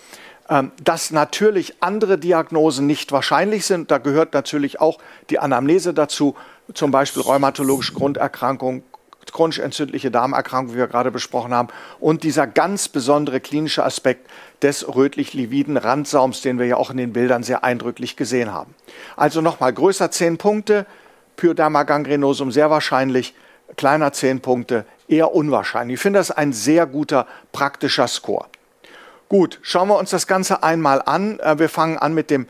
[0.48, 3.90] Ähm, dass natürlich andere Diagnosen nicht wahrscheinlich sind.
[3.90, 6.36] Da gehört natürlich auch die Anamnese dazu,
[6.72, 8.84] zum Beispiel rheumatologische Grunderkrankung,
[9.32, 11.68] chronisch entzündliche Darmerkrankung, wie wir gerade besprochen haben,
[12.00, 14.28] und dieser ganz besondere klinische Aspekt
[14.62, 18.74] des rötlich-lividen Randsaums, den wir ja auch in den Bildern sehr eindrücklich gesehen haben.
[19.16, 20.86] Also nochmal größer 10 Punkte,
[21.36, 23.34] Pyoderma gangrenosum sehr wahrscheinlich,
[23.76, 25.96] kleiner 10 Punkte eher unwahrscheinlich.
[25.96, 28.46] Ich finde das ein sehr guter praktischer Score.
[29.28, 31.40] Gut, schauen wir uns das Ganze einmal an.
[31.40, 32.46] Äh, wir fangen an mit dem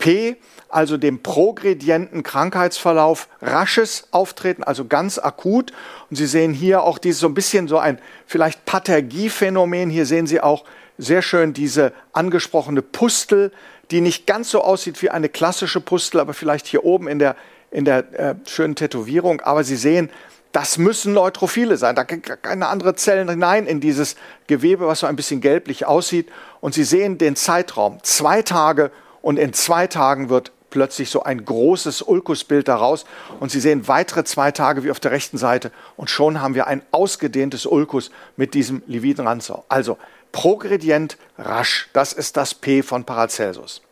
[0.00, 0.36] P,
[0.68, 5.72] also dem progredienten Krankheitsverlauf, rasches Auftreten, also ganz akut.
[6.10, 9.90] Und Sie sehen hier auch dieses so ein bisschen so ein vielleicht Pathergiephänomen.
[9.90, 10.64] Hier sehen Sie auch
[10.98, 13.52] sehr schön diese angesprochene Pustel,
[13.92, 17.36] die nicht ganz so aussieht wie eine klassische Pustel, aber vielleicht hier oben in der,
[17.70, 19.40] in der äh, schönen Tätowierung.
[19.42, 20.10] Aber Sie sehen,
[20.52, 21.94] das müssen Neutrophile sein.
[21.94, 26.28] Da kann keine andere Zellen hinein in dieses Gewebe, was so ein bisschen gelblich aussieht.
[26.60, 27.98] Und Sie sehen den Zeitraum.
[28.02, 28.90] Zwei Tage
[29.22, 33.04] und in zwei Tagen wird plötzlich so ein großes Ulkusbild daraus
[33.40, 36.66] und Sie sehen weitere zwei Tage wie auf der rechten Seite und schon haben wir
[36.66, 39.64] ein ausgedehntes Ulkus mit diesem Lividenranzau.
[39.68, 39.98] Also
[40.32, 43.82] progredient rasch, das ist das P von Paracelsus.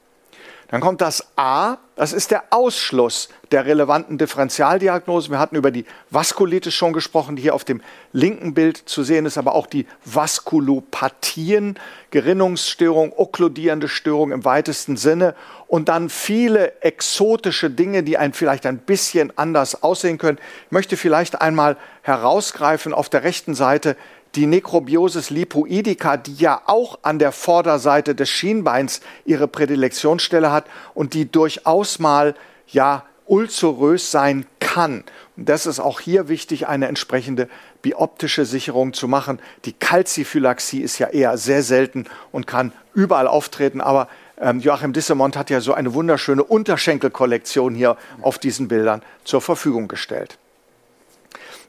[0.71, 5.31] Dann kommt das A, das ist der Ausschluss der relevanten Differentialdiagnose.
[5.31, 7.81] Wir hatten über die Vaskulitis schon gesprochen, die hier auf dem
[8.13, 11.79] linken Bild zu sehen ist, aber auch die Vaskulopathien,
[12.11, 15.35] Gerinnungsstörung, okkludierende Störung im weitesten Sinne
[15.69, 20.39] und dann viele exotische Dinge, die ein vielleicht ein bisschen anders aussehen können.
[20.67, 23.97] Ich möchte vielleicht einmal herausgreifen auf der rechten Seite
[24.35, 31.15] die Necrobiosis lipoidica, die ja auch an der Vorderseite des Schienbeins ihre Prädilektionsstelle hat und
[31.15, 32.35] die durchaus mal
[32.67, 35.05] ja ulcerös sein kann.
[35.37, 37.49] Und das ist auch hier wichtig, eine entsprechende
[37.83, 39.39] bioptische Sicherung zu machen.
[39.65, 44.09] Die Calciphylaxie ist ja eher sehr selten und kann überall auftreten, aber
[44.41, 49.89] ähm, Joachim Dissemont hat ja so eine wunderschöne Unterschenkelkollektion hier auf diesen Bildern zur Verfügung
[49.89, 50.39] gestellt.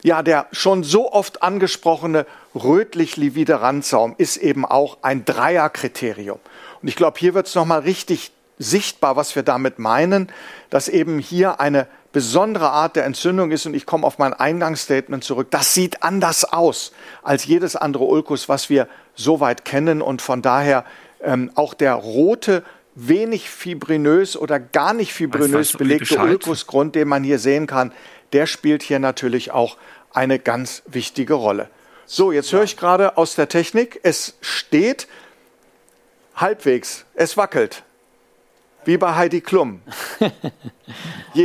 [0.02, 6.38] Ja, der schon so oft angesprochene rötlich-livide Randsaum ist eben auch ein Dreierkriterium.
[6.80, 10.30] Und ich glaube, hier wird es nochmal richtig sichtbar, was wir damit meinen,
[10.68, 13.66] dass eben hier eine besondere Art der Entzündung ist.
[13.66, 15.48] Und ich komme auf mein Eingangsstatement zurück.
[15.50, 20.02] Das sieht anders aus als jedes andere Ulkus, was wir soweit kennen.
[20.02, 20.84] Und von daher
[21.22, 27.38] ähm, auch der rote wenig fibrinös oder gar nicht fibrinös belegte Ulkusgrund, den man hier
[27.38, 27.92] sehen kann,
[28.32, 29.76] der spielt hier natürlich auch
[30.12, 31.68] eine ganz wichtige Rolle.
[32.06, 35.06] So, jetzt höre ich gerade aus der Technik, es steht
[36.34, 37.84] halbwegs, es wackelt.
[38.84, 39.82] Wie bei Heidi Klum.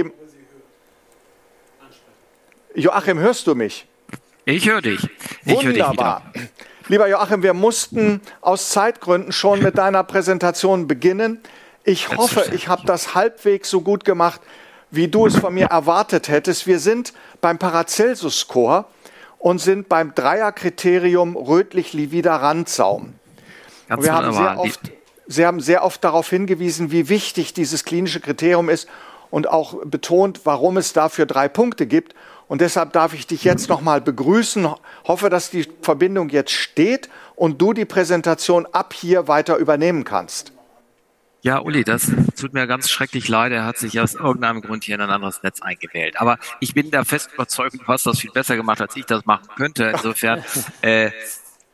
[2.76, 3.86] Joachim, hörst du mich?
[4.46, 5.08] Ich höre dich.
[5.46, 6.24] Ich Wunderbar.
[6.34, 6.50] Hör dich
[6.88, 11.40] Lieber Joachim, wir mussten aus Zeitgründen schon mit deiner Präsentation beginnen.
[11.84, 14.40] Ich hoffe, ich habe das halbwegs so gut gemacht,
[14.92, 16.68] wie du es von mir erwartet hättest.
[16.68, 18.86] Wir sind beim Paracelsus-Score
[19.40, 23.16] und sind beim Dreierkriterium rötlich-livider Randsaum.
[23.88, 24.80] wir haben sehr oft,
[25.26, 28.88] Sie haben sehr oft darauf hingewiesen, wie wichtig dieses klinische Kriterium ist.
[29.32, 32.14] und auch betont, warum es dafür drei Punkte gibt.
[32.48, 34.68] Und deshalb darf ich dich jetzt nochmal begrüßen.
[35.08, 40.52] Hoffe, dass die Verbindung jetzt steht und du die Präsentation ab hier weiter übernehmen kannst.
[41.42, 43.52] Ja, Uli, das tut mir ganz schrecklich leid.
[43.52, 46.20] Er hat sich aus irgendeinem Grund hier in ein anderes Netz eingewählt.
[46.20, 49.26] Aber ich bin da fest überzeugt, du hast das viel besser gemacht, als ich das
[49.26, 49.92] machen könnte.
[49.96, 50.44] Insofern
[50.82, 51.12] äh,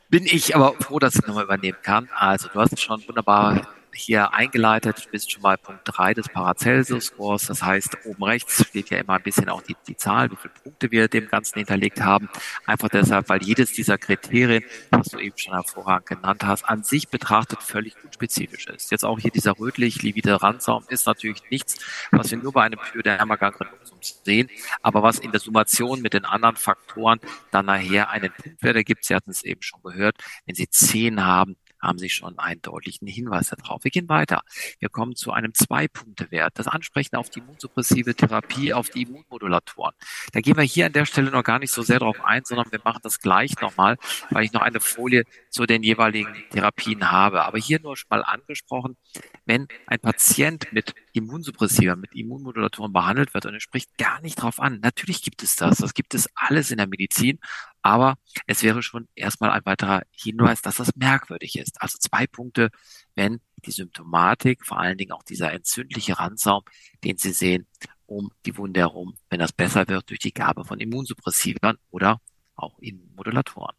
[0.10, 2.10] bin ich aber froh, dass ich nochmal übernehmen kann.
[2.14, 5.06] Also, du hast es schon wunderbar hier eingeleitet.
[5.06, 7.48] Du bist schon mal Punkt drei des Paracelsus-Scores.
[7.48, 10.54] Das heißt, oben rechts steht ja immer ein bisschen auch die, die Zahl, wie viele
[10.64, 12.30] Punkte wir dem Ganzen hinterlegt haben.
[12.66, 17.10] Einfach deshalb, weil jedes dieser Kriterien, was du eben schon hervorragend genannt hast, an sich
[17.10, 18.92] betrachtet völlig unspezifisch ist.
[18.92, 21.78] Jetzt auch hier dieser rötlich-livide Randsaum ist natürlich nichts,
[22.12, 24.50] was wir nur bei einem Pyoderma-Gangrenosom sehen,
[24.82, 27.20] aber was in der Summation mit den anderen Faktoren
[27.52, 29.06] dann nachher einen Punktwert ergibt.
[29.06, 30.18] Sie hatten es eben schon gehört.
[30.46, 33.84] Wenn Sie zehn haben, haben Sie schon einen deutlichen Hinweis darauf.
[33.84, 34.44] Wir gehen weiter.
[34.80, 36.54] Wir kommen zu einem Zwei-Punkte-Wert.
[36.56, 39.94] Das Ansprechen auf die immunsuppressive Therapie, auf die Immunmodulatoren.
[40.34, 42.72] Da gehen wir hier an der Stelle noch gar nicht so sehr drauf ein, sondern
[42.72, 43.98] wir machen das gleich nochmal,
[44.30, 47.44] weil ich noch eine Folie zu den jeweiligen Therapien habe.
[47.44, 48.98] Aber hier nur schon mal angesprochen,
[49.46, 54.60] wenn ein Patient mit Immunsuppressiva, mit Immunmodulatoren behandelt wird und er spricht gar nicht drauf
[54.60, 54.80] an.
[54.82, 55.78] Natürlich gibt es das.
[55.80, 57.40] Das gibt es alles in der Medizin.
[57.82, 58.16] Aber
[58.48, 61.82] es wäre schon erstmal ein weiterer Hinweis, dass das merkwürdig ist.
[61.82, 62.70] Also zwei Punkte,
[63.16, 66.64] wenn die Symptomatik, vor allen Dingen auch dieser entzündliche Randsaum,
[67.04, 67.68] den Sie sehen,
[68.06, 72.22] um die Wunde herum, wenn das besser wird durch die Gabe von Immunsuppressivern oder
[72.56, 73.76] auch Immunmodulatoren.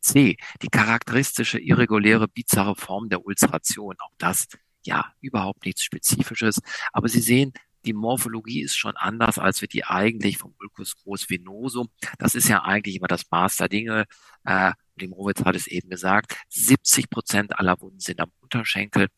[0.00, 3.96] C, die charakteristische irreguläre bizarre Form der Ulceration.
[3.98, 4.46] Auch das
[4.84, 6.60] ja überhaupt nichts Spezifisches.
[6.92, 7.52] Aber Sie sehen,
[7.86, 11.88] die Morphologie ist schon anders, als wir die eigentlich vom Ulcus groß venosum.
[12.18, 14.06] Das ist ja eigentlich immer das Maß der Dinge.
[14.44, 16.36] Äh, Limowitz hat es eben gesagt.
[16.48, 19.08] 70 Prozent aller Wunden sind am Unterschenkel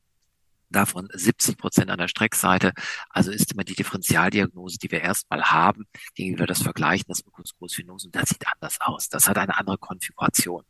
[0.71, 2.73] davon 70 Prozent an der Streckseite.
[3.11, 8.31] Also ist immer die Differentialdiagnose, die wir erstmal haben, gegenüber das Vergleichen Mucus großvenosum, das
[8.31, 9.09] sieht anders aus.
[9.09, 10.65] Das hat eine andere Konfiguration.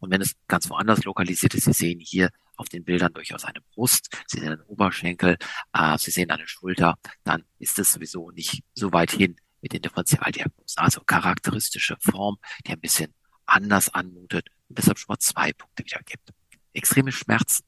[0.00, 3.60] Und wenn es ganz woanders lokalisiert ist, Sie sehen hier auf den Bildern durchaus eine
[3.74, 5.36] Brust, Sie sehen einen Oberschenkel,
[5.72, 9.82] äh, Sie sehen eine Schulter, dann ist es sowieso nicht so weit hin mit den
[9.82, 10.78] Differentialdiagnosen.
[10.78, 13.14] Also charakteristische Form, die ein bisschen
[13.46, 16.32] anders anmutet und deshalb schon mal zwei Punkte wiedergibt.
[16.72, 17.64] Extreme Schmerzen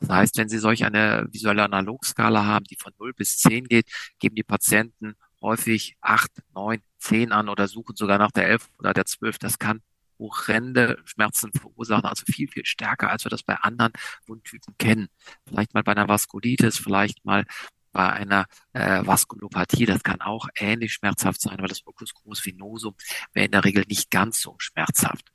[0.00, 3.90] das heißt, wenn Sie solch eine visuelle Analogskala haben, die von 0 bis 10 geht,
[4.18, 8.92] geben die Patienten häufig 8, 9, 10 an oder suchen sogar nach der 11 oder
[8.92, 9.38] der 12.
[9.38, 9.80] Das kann
[10.18, 13.92] horrende Schmerzen verursachen, also viel, viel stärker, als wir das bei anderen
[14.26, 15.08] Wundtypen kennen.
[15.46, 17.44] Vielleicht mal bei einer Vaskulitis, vielleicht mal
[17.92, 22.94] bei einer äh, Vaskulopathie, das kann auch ähnlich schmerzhaft sein, weil das Ocus groß venosum
[23.32, 25.32] wäre in der Regel nicht ganz so schmerzhaft.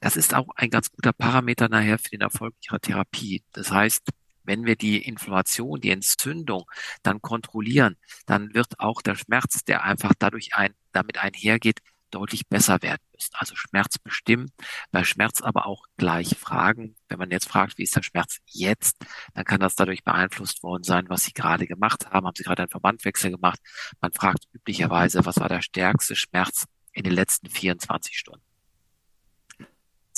[0.00, 3.42] Das ist auch ein ganz guter Parameter nachher für den Erfolg ihrer Therapie.
[3.52, 4.08] Das heißt,
[4.44, 6.64] wenn wir die Inflammation, die Entzündung
[7.02, 7.96] dann kontrollieren,
[8.26, 13.34] dann wird auch der Schmerz, der einfach dadurch ein, damit einhergeht, deutlich besser werden müssen.
[13.34, 14.50] Also Schmerz bestimmen,
[14.90, 16.96] bei Schmerz aber auch gleich fragen.
[17.08, 18.96] Wenn man jetzt fragt, wie ist der Schmerz jetzt,
[19.34, 22.26] dann kann das dadurch beeinflusst worden sein, was Sie gerade gemacht haben.
[22.26, 23.60] Haben Sie gerade einen Verbandwechsel gemacht?
[24.00, 28.49] Man fragt üblicherweise, was war der stärkste Schmerz in den letzten 24 Stunden?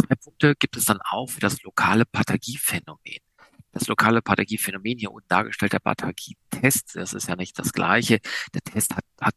[0.07, 3.19] Zwei Punkte gibt es dann auch für das lokale Pathagie-Phänomen.
[3.73, 8.19] Das lokale Pathagie-Phänomen hier unten dargestellt, der Pathagie-Test, das ist ja nicht das gleiche.
[8.53, 9.35] Der Test hat, hat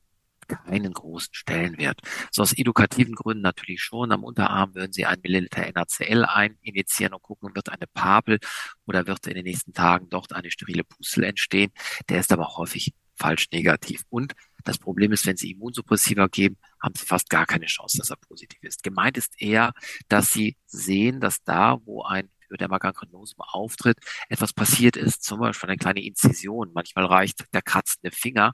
[0.48, 2.02] keinen großen Stellenwert.
[2.32, 4.12] So aus edukativen Gründen natürlich schon.
[4.12, 8.40] Am Unterarm würden Sie ein Milliliter NaCl eininjizieren und gucken, wird eine Papel
[8.86, 11.72] oder wird in den nächsten Tagen dort eine sterile Pustel entstehen.
[12.10, 14.04] Der ist aber häufig falsch negativ.
[14.10, 18.12] Und das Problem ist, wenn Sie Immunsuppressiva geben, haben Sie fast gar keine Chance, dass
[18.12, 18.84] er positiv ist.
[18.84, 19.74] Gemeint ist eher,
[20.08, 23.98] dass Sie sehen, dass da, wo ein Pyoderma-Gangrenosom auftritt,
[24.30, 26.72] etwas passiert ist, zum Beispiel eine kleine Inzision.
[26.74, 28.54] Manchmal reicht der kratzende Finger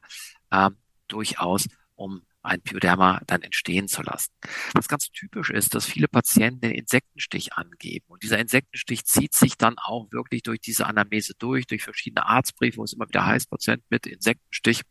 [0.49, 0.69] äh,
[1.07, 4.31] durchaus, um ein Pyoderma dann entstehen zu lassen.
[4.73, 8.05] Was ganz typisch ist, dass viele Patienten den Insektenstich angeben.
[8.07, 12.77] Und dieser Insektenstich zieht sich dann auch wirklich durch diese Anamnese durch, durch verschiedene Arztbriefe,
[12.77, 14.81] wo es immer wieder heißt, Patient mit Insektenstich.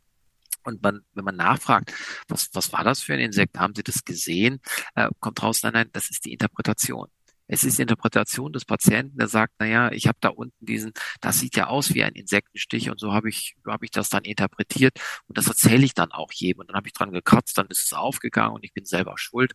[0.64, 1.92] Und man, wenn man nachfragt,
[2.28, 3.58] was, was war das für ein Insekt?
[3.58, 4.60] Haben Sie das gesehen?
[4.94, 7.08] Äh, kommt raus, nein, nein, das ist die Interpretation.
[7.52, 10.92] Es ist die Interpretation des Patienten, der sagt, na ja, ich habe da unten diesen,
[11.20, 14.22] das sieht ja aus wie ein Insektenstich und so habe ich, habe ich das dann
[14.22, 17.66] interpretiert und das erzähle ich dann auch jedem und dann habe ich dran gekratzt, dann
[17.66, 19.52] ist es aufgegangen und ich bin selber schuld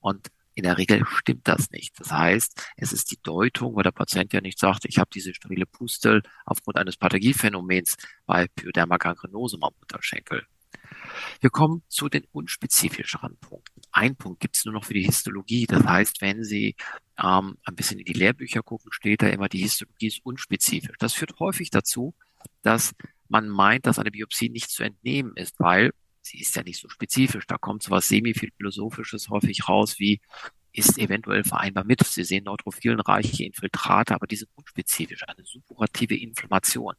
[0.00, 2.00] und in der Regel stimmt das nicht.
[2.00, 5.34] Das heißt, es ist die Deutung, weil der Patient ja nicht sagt, ich habe diese
[5.34, 10.46] sterile Pustel aufgrund eines Pathogiephänomens bei Pyoderma cancrenosum am Unterschenkel.
[11.40, 13.82] Wir kommen zu den unspezifischeren Punkten.
[13.92, 15.66] Ein Punkt gibt es nur noch für die Histologie.
[15.66, 16.74] Das heißt, wenn Sie
[17.22, 20.96] ähm, ein bisschen in die Lehrbücher gucken, steht da immer, die Histologie ist unspezifisch.
[20.98, 22.14] Das führt häufig dazu,
[22.62, 22.94] dass
[23.28, 25.92] man meint, dass eine Biopsie nicht zu entnehmen ist, weil
[26.26, 27.46] sie ist ja nicht so spezifisch.
[27.46, 30.20] Da kommt so was semi-philosophisches häufig raus wie,
[30.72, 32.04] ist eventuell vereinbar mit.
[32.04, 36.94] Sie sehen neutrophilenreiche Infiltrate, aber die sind unspezifisch, eine suppurative Inflammation.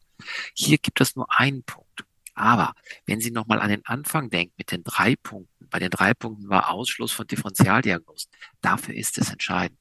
[0.54, 2.04] Hier gibt es nur einen Punkt.
[2.34, 2.74] Aber
[3.06, 6.50] wenn Sie nochmal an den Anfang denken mit den drei Punkten, bei den drei Punkten
[6.50, 8.32] war Ausschluss von Differentialdiagnosen.
[8.62, 9.80] Dafür ist es entscheidend.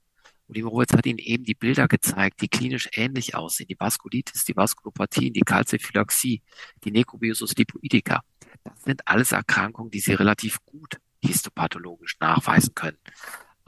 [0.49, 3.67] Und Moritz hat Ihnen eben die Bilder gezeigt, die klinisch ähnlich aussehen.
[3.69, 6.43] Die Vaskulitis, die Vaskulopathien, die Kalziphylaxie,
[6.85, 8.23] die Necrobiosus lipoidica.
[8.65, 12.99] Das sind alles Erkrankungen, die Sie relativ gut histopathologisch nachweisen können.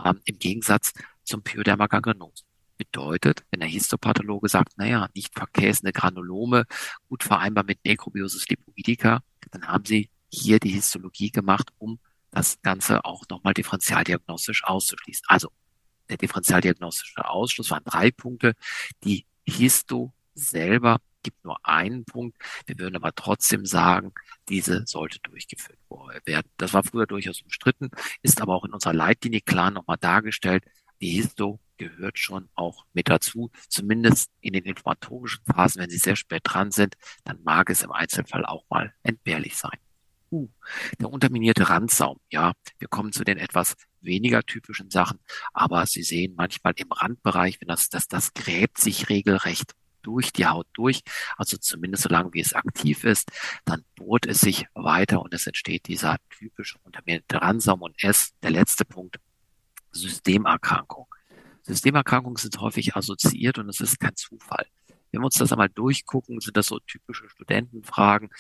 [0.05, 0.93] Ähm, Im Gegensatz
[1.25, 2.47] zum Pyoderma gangrenosum.
[2.77, 6.65] Bedeutet, wenn der Histopathologe sagt, naja, nicht verkäsende Granulome,
[7.09, 11.99] gut vereinbar mit Necrobiosis lipoidica, dann haben Sie hier die Histologie gemacht, um
[12.31, 15.25] das Ganze auch nochmal differentialdiagnostisch auszuschließen.
[15.27, 15.51] Also
[16.09, 18.55] der differentialdiagnostische Ausschluss waren drei Punkte.
[19.05, 22.37] Die Histo selber gibt nur einen Punkt.
[22.67, 24.13] Wir würden aber trotzdem sagen,
[24.49, 25.79] diese sollte durchgeführt
[26.25, 26.51] werden.
[26.57, 27.91] Das war früher durchaus umstritten,
[28.23, 30.65] ist aber auch in unserer Leitlinie klar nochmal dargestellt.
[31.01, 33.51] Die Histo gehört schon auch mit dazu.
[33.69, 37.93] Zumindest in den informatorischen Phasen, wenn sie sehr spät dran sind, dann mag es im
[37.93, 39.79] Einzelfall auch mal entbehrlich sein.
[40.31, 40.49] Uh,
[41.01, 42.21] der unterminierte Randsaum.
[42.31, 45.19] Ja, wir kommen zu den etwas weniger typischen Sachen,
[45.53, 50.47] aber Sie sehen manchmal im Randbereich, wenn das, das, das gräbt sich regelrecht durch die
[50.47, 51.03] Haut durch,
[51.37, 53.31] also zumindest solange wie es aktiv ist,
[53.65, 58.51] dann bohrt es sich weiter und es entsteht dieser typische unterminierte Randsaum und S, der
[58.51, 59.19] letzte Punkt,
[59.91, 61.07] Systemerkrankung.
[61.63, 64.67] Systemerkrankungen sind häufig assoziiert und es ist kein Zufall.
[65.11, 68.31] Wenn wir uns das einmal durchgucken, sind das so typische Studentenfragen,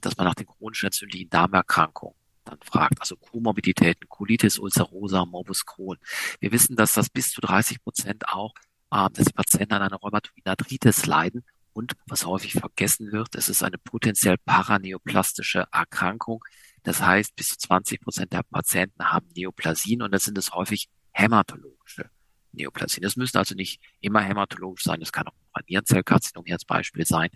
[0.00, 5.98] dass man nach den chronischen entzündlichen Darmerkrankungen dann fragt, also Komorbiditäten, Colitis ulcerosa, Morbus Crohn.
[6.40, 8.54] Wir wissen, dass das bis zu 30 Prozent auch,
[8.90, 11.44] äh, dass die Patienten an einer Rheumatoide Arthritis leiden.
[11.72, 16.42] Und was häufig vergessen wird, es ist eine potenziell paraneoplastische Erkrankung.
[16.82, 20.88] Das heißt, bis zu 20 Prozent der Patienten haben Neoplasien und das sind es häufig
[21.12, 22.08] hämatologische
[22.52, 23.02] Neoplasien.
[23.02, 27.04] Das müssen also nicht immer hämatologisch sein, das kann auch ein Nierenzellkarzinom hier als Beispiel
[27.04, 27.28] sein.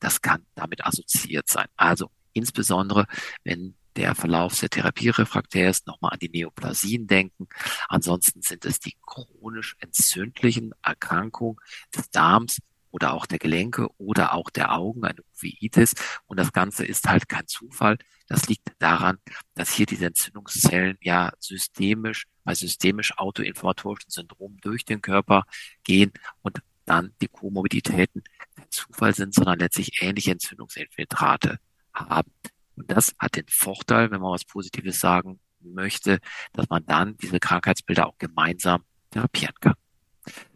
[0.00, 1.66] Das kann damit assoziiert sein.
[1.76, 3.06] Also insbesondere,
[3.44, 7.48] wenn der Verlauf sehr therapierefraktär ist, nochmal an die Neoplasien denken.
[7.88, 11.58] Ansonsten sind es die chronisch entzündlichen Erkrankungen
[11.94, 12.58] des Darms
[12.90, 15.94] oder auch der Gelenke oder auch der Augen, eine Uveitis.
[16.26, 17.98] Und das Ganze ist halt kein Zufall.
[18.28, 19.18] Das liegt daran,
[19.54, 25.44] dass hier diese Entzündungszellen ja systemisch, bei systemisch autoinflammatorischen Syndromen durch den Körper
[25.84, 28.22] gehen und dann die Komorbiditäten
[28.54, 31.58] kein Zufall sind, sondern letztlich ähnliche Entzündungsinfiltrate
[31.92, 32.32] haben.
[32.76, 36.20] Und das hat den Vorteil, wenn man was Positives sagen möchte,
[36.52, 39.74] dass man dann diese Krankheitsbilder auch gemeinsam therapieren kann.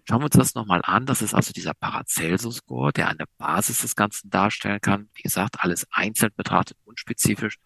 [0.05, 1.07] Schauen wir uns das nochmal an.
[1.07, 5.09] Das ist also dieser Paracelsus-Score, der eine Basis des Ganzen darstellen kann.
[5.15, 7.59] Wie gesagt, alles einzeln betrachtet, unspezifisch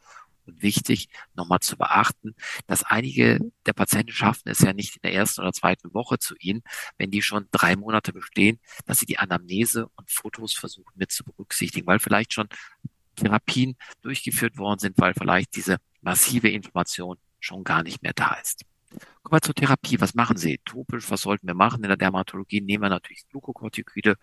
[0.47, 2.35] und wichtig, nochmal zu beachten,
[2.67, 6.35] dass einige der Patienten schaffen es ja nicht in der ersten oder zweiten Woche zu
[6.39, 6.63] Ihnen,
[6.99, 11.25] wenn die schon drei Monate bestehen, dass sie die Anamnese und Fotos versuchen mit zu
[11.25, 12.49] berücksichtigen, weil vielleicht schon
[13.15, 18.65] Therapien durchgeführt worden sind, weil vielleicht diese massive Information schon gar nicht mehr da ist.
[19.23, 20.01] Kommen wir zur Therapie.
[20.01, 20.61] Was machen Sie?
[20.65, 21.83] Topisch, was sollten wir machen?
[21.83, 24.17] In der Dermatologie nehmen wir natürlich Glukokortikoide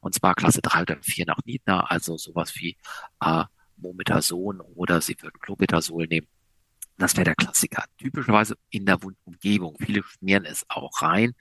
[0.00, 2.76] und zwar Klasse 3 oder 4 nach Niedner, also sowas wie
[3.20, 3.44] äh,
[3.76, 6.26] Mometazon oder Sie würden Clobetazol nehmen.
[6.98, 7.84] Das wäre der Klassiker.
[7.96, 9.76] Typischerweise in der Wundumgebung.
[9.78, 11.34] Viele schmieren es auch rein.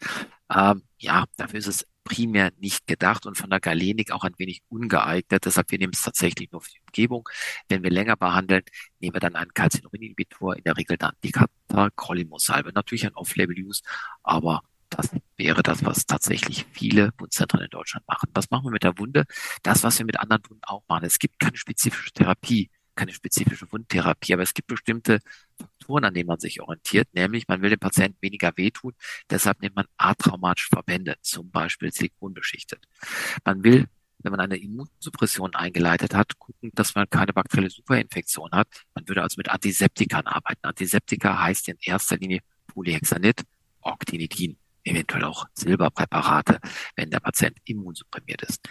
[0.54, 4.62] Ähm, ja, dafür ist es primär nicht gedacht und von der Galenik auch ein wenig
[4.70, 5.44] ungeeignet.
[5.46, 7.28] Deshalb wir nehmen es tatsächlich nur für die Umgebung.
[7.68, 8.64] Wenn wir länger behandeln,
[9.00, 12.72] nehmen wir dann einen Calcineurin-Inhibitor, in der Regel dann die Catacolimo-Salbe.
[12.74, 13.82] Natürlich ein Off-Label-Use,
[14.24, 18.30] aber das wäre das, was tatsächlich viele Wundzentren in Deutschland machen.
[18.34, 19.26] Was machen wir mit der Wunde?
[19.62, 21.06] Das, was wir mit anderen Wunden auch machen.
[21.06, 25.20] Es gibt keine spezifische Therapie keine spezifische Wundtherapie, aber es gibt bestimmte
[25.58, 28.94] Faktoren, an denen man sich orientiert, nämlich man will dem Patienten weniger wehtun,
[29.30, 32.84] deshalb nimmt man atraumatische Verbände, zum Beispiel silikonbeschichtet.
[33.46, 33.88] Man will
[34.20, 38.68] wenn man eine Immunsuppression eingeleitet hat, gucken, dass man keine bakterielle Superinfektion hat.
[38.96, 40.66] Man würde also mit Antiseptikern arbeiten.
[40.66, 43.44] Antiseptika heißt in erster Linie Polyhexanid,
[43.82, 46.60] Octinidin eventuell auch Silberpräparate,
[46.96, 48.68] wenn der Patient immunsupprimiert ist.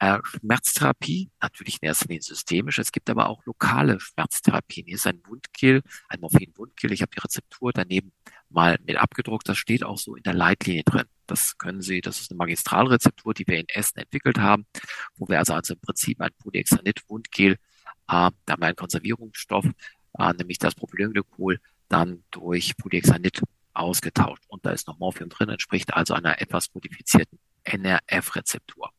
[0.00, 2.78] Äh, Schmerztherapie, natürlich in erster Linie systemisch.
[2.78, 4.86] Es gibt aber auch lokale Schmerztherapien.
[4.86, 6.92] Hier ist ein Wundkill, ein Morphin-Wundkill.
[6.92, 8.12] Ich habe die Rezeptur daneben
[8.48, 9.48] mal mit abgedruckt.
[9.48, 11.04] Das steht auch so in der Leitlinie drin.
[11.26, 14.66] Das können Sie, das ist eine Magistralrezeptur, die wir in Essen entwickelt haben,
[15.16, 17.56] wo wir also, also im Prinzip ein Polyhexanid-Wundgel, äh,
[18.06, 19.64] da haben wir einen Konservierungsstoff,
[20.18, 23.42] äh, nämlich das Propylenglykol, dann durch Polyhexanid
[23.74, 24.44] ausgetauscht.
[24.48, 28.90] Und da ist noch Morphium drin, entspricht also einer etwas modifizierten NRF-Rezeptur.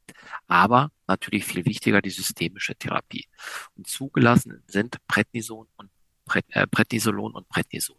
[0.47, 3.28] Aber natürlich viel wichtiger die systemische Therapie.
[3.76, 5.89] Und zugelassen sind Prednison und
[6.49, 7.97] äh, Prednisolon und Prednison.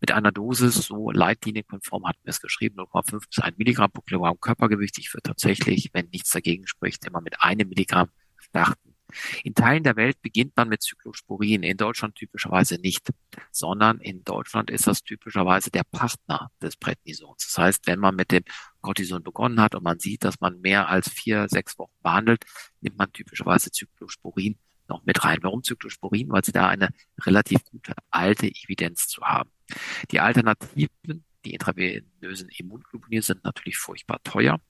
[0.00, 4.38] Mit einer Dosis, so leitlinienkonform hatten wir es geschrieben, 0,5 bis 1 Milligramm pro Kilogramm
[4.38, 4.98] Körpergewicht.
[4.98, 8.95] Ich würde tatsächlich, wenn nichts dagegen spricht, immer mit einem Milligramm starten.
[9.44, 13.10] In Teilen der Welt beginnt man mit Cyclosporin, in Deutschland typischerweise nicht,
[13.50, 17.44] sondern in Deutschland ist das typischerweise der Partner des Prednisons.
[17.44, 18.44] Das heißt, wenn man mit dem
[18.80, 22.44] Cortison begonnen hat und man sieht, dass man mehr als vier, sechs Wochen behandelt,
[22.80, 24.58] nimmt man typischerweise Cyclosporin
[24.88, 25.38] noch mit rein.
[25.42, 26.28] Warum Cyclosporin?
[26.30, 26.90] Weil sie da eine
[27.20, 29.50] relativ gute alte Evidenz zu haben.
[30.10, 34.60] Die Alternativen, die intravenösen Immunglobulin, sind natürlich furchtbar teuer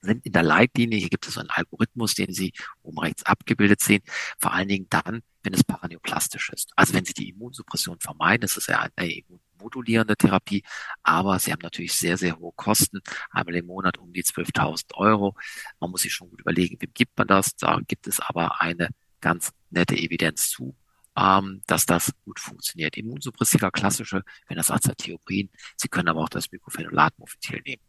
[0.00, 4.02] sind in der Leitlinie, hier gibt es einen Algorithmus, den Sie oben rechts abgebildet sehen,
[4.38, 6.72] vor allen Dingen dann, wenn es paraneoplastisch ist.
[6.76, 10.62] Also wenn Sie die Immunsuppression vermeiden, ist es ja eine immunmodulierende Therapie,
[11.02, 15.34] aber Sie haben natürlich sehr, sehr hohe Kosten, einmal im Monat um die 12.000 Euro.
[15.80, 17.56] Man muss sich schon gut überlegen, wem gibt man das?
[17.56, 18.88] Da gibt es aber eine
[19.20, 20.76] ganz nette Evidenz zu
[21.18, 22.96] ähm, dass das gut funktioniert.
[22.96, 27.82] Immunsuppressiva klassische, wenn das Azathioprin, Sie können aber auch das Mycophenolate Mofetil nehmen.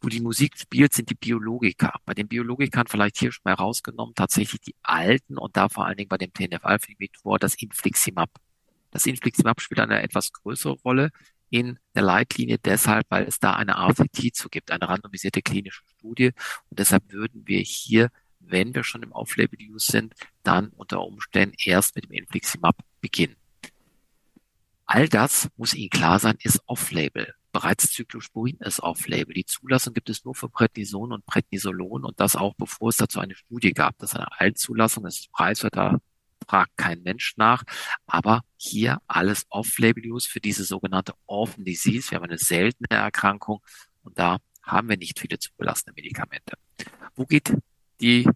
[0.00, 1.94] Wo die Musik spielt, sind die Biologika.
[2.06, 5.96] Bei den Biologikern vielleicht hier schon mal rausgenommen, tatsächlich die alten und da vor allen
[5.96, 8.30] Dingen bei dem TNF-Alpha-Inhibitor das Infliximab.
[8.90, 11.10] Das Infliximab spielt eine etwas größere Rolle
[11.50, 16.32] in der Leitlinie deshalb, weil es da eine RCT zu gibt, eine randomisierte klinische Studie.
[16.70, 21.94] Und deshalb würden wir hier wenn wir schon im Off-Label-Use sind, dann unter Umständen erst
[21.94, 23.36] mit dem Infliximab beginnen.
[24.86, 27.34] All das muss Ihnen klar sein, ist Off-Label.
[27.52, 29.34] Bereits Cyclosporin ist Off-Label.
[29.34, 33.20] Die Zulassung gibt es nur für Prednison und Prednisolon und das auch bevor es dazu
[33.20, 33.98] eine Studie gab.
[33.98, 35.98] Das ist eine Altzulassung, das ist preiswert, da
[36.46, 37.64] fragt kein Mensch nach.
[38.06, 42.10] Aber hier alles Off-Label-Use für diese sogenannte Orphan Disease.
[42.10, 43.60] Wir haben eine seltene Erkrankung
[44.02, 46.56] und da haben wir nicht viele zugelassene Medikamente.
[47.14, 47.52] Wo geht
[48.00, 48.28] die,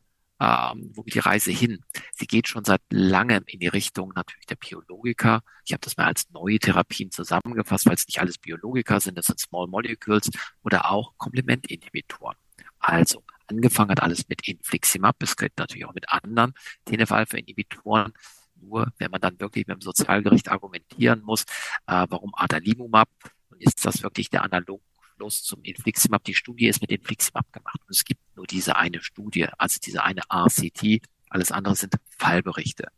[0.44, 1.80] ähm, wo geht die Reise hin?
[2.12, 5.42] Sie geht schon seit langem in die Richtung natürlich der Biologika.
[5.64, 9.26] Ich habe das mal als neue Therapien zusammengefasst, weil es nicht alles Biologika sind, das
[9.26, 10.30] sind Small Molecules
[10.62, 12.36] oder auch Komplementinhibitoren.
[12.78, 16.54] Also angefangen hat alles mit Infliximab, es geht natürlich auch mit anderen
[16.86, 18.12] TNF-Alpha-Inhibitoren.
[18.56, 21.42] Nur wenn man dann wirklich mit dem Sozialgericht argumentieren muss,
[21.86, 23.08] äh, warum Adalimumab,
[23.50, 24.80] und ist das wirklich der Analog
[25.24, 26.22] Schluss zum Infliximab.
[26.24, 27.80] Die Studie ist mit Infliximab gemacht.
[27.80, 31.02] Und es gibt nur diese eine Studie, also diese eine RCT.
[31.30, 32.88] Alles andere sind Fallberichte.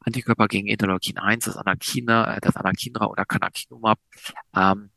[0.00, 4.00] Antikörper gegen Interleukin 1, das Anakinra, äh, das Anakinra oder Canakinumab.
[4.56, 4.90] Ähm,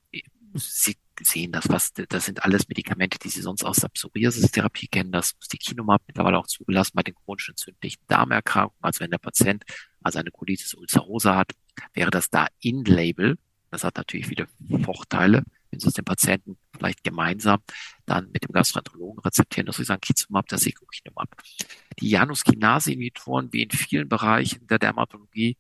[0.55, 5.11] Sie sehen das, was, das sind alles Medikamente, die Sie sonst aus der Psoriasis-Therapie kennen.
[5.11, 8.82] Das ist die Kinomab mittlerweile auch zugelassen bei den chronischen entzündlichen Darmerkrankungen.
[8.82, 9.63] Also wenn der Patient
[10.01, 11.51] also eine Colitis ulcerosa hat,
[11.93, 13.38] wäre das da in Label.
[13.70, 14.47] Das hat natürlich viele
[14.84, 15.43] Vorteile
[15.76, 17.59] wenn Sie es dem Patienten vielleicht gemeinsam
[18.05, 21.28] dann mit dem Gastroenterologen rezeptieren, dass Sie sagen, Kizumab, das Secukinumab.
[21.99, 25.57] Die Januskinase-Inhibitoren, wie in vielen Bereichen der Dermatologie,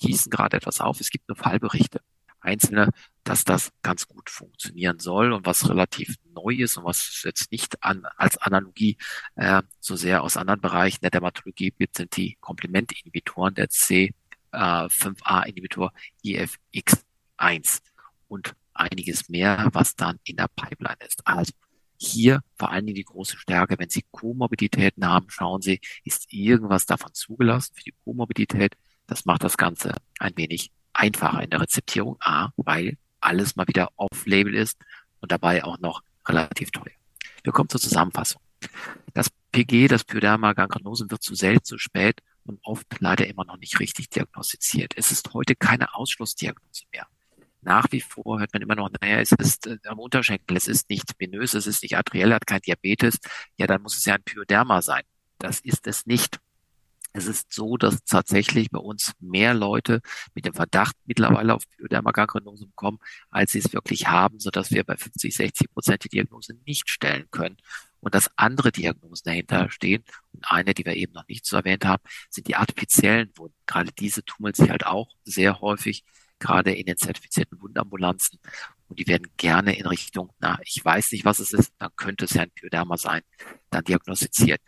[0.00, 1.00] schießen gerade etwas auf.
[1.00, 2.00] Es gibt nur Fallberichte,
[2.40, 2.88] einzelne,
[3.24, 7.82] dass das ganz gut funktionieren soll und was relativ neu ist und was jetzt nicht
[7.82, 8.96] an, als Analogie
[9.34, 15.92] äh, so sehr aus anderen Bereichen der Dermatologie gibt, sind die Komplementinhibitoren der C5A-Inhibitor
[16.24, 16.46] äh,
[17.36, 17.80] IFX1.
[18.28, 21.26] Und einiges mehr, was dann in der Pipeline ist.
[21.26, 21.52] Also
[21.98, 26.86] hier vor allen Dingen die große Stärke, wenn Sie Komorbiditäten haben, schauen Sie, ist irgendwas
[26.86, 28.76] davon zugelassen für die Komorbidität?
[29.06, 32.16] Das macht das Ganze ein wenig einfacher in der Rezeptierung.
[32.20, 34.78] A, weil alles mal wieder off-label ist
[35.20, 36.94] und dabei auch noch relativ teuer.
[37.42, 38.40] Wir kommen zur Zusammenfassung.
[39.14, 43.56] Das PG, das Pyoderma Gangrenosum, wird zu selten, zu spät und oft leider immer noch
[43.56, 44.92] nicht richtig diagnostiziert.
[44.96, 47.06] Es ist heute keine Ausschlussdiagnose mehr
[47.68, 50.88] nach wie vor hört man immer noch, naja, es ist äh, am Unterschenkel, es ist
[50.88, 53.18] nicht venös, es ist nicht arteriell, hat kein Diabetes,
[53.56, 55.02] ja, dann muss es ja ein Pyoderma sein.
[55.38, 56.40] Das ist es nicht.
[57.12, 60.00] Es ist so, dass tatsächlich bei uns mehr Leute
[60.34, 62.98] mit dem Verdacht mittlerweile auf Pyoderma-Gangrenosen kommen,
[63.30, 66.88] als sie es wirklich haben, so dass wir bei 50, 60 Prozent die Diagnose nicht
[66.88, 67.56] stellen können
[68.00, 70.04] und dass andere Diagnosen dahinter stehen.
[70.32, 73.56] Und eine, die wir eben noch nicht so erwähnt haben, sind die artifiziellen Wunden.
[73.66, 76.04] Gerade diese tummeln sich halt auch sehr häufig
[76.38, 78.38] gerade in den zertifizierten Wundambulanzen.
[78.88, 82.24] Und die werden gerne in Richtung, na, ich weiß nicht, was es ist, dann könnte
[82.24, 83.20] es ja ein Pyoderma sein,
[83.70, 84.60] dann diagnostiziert.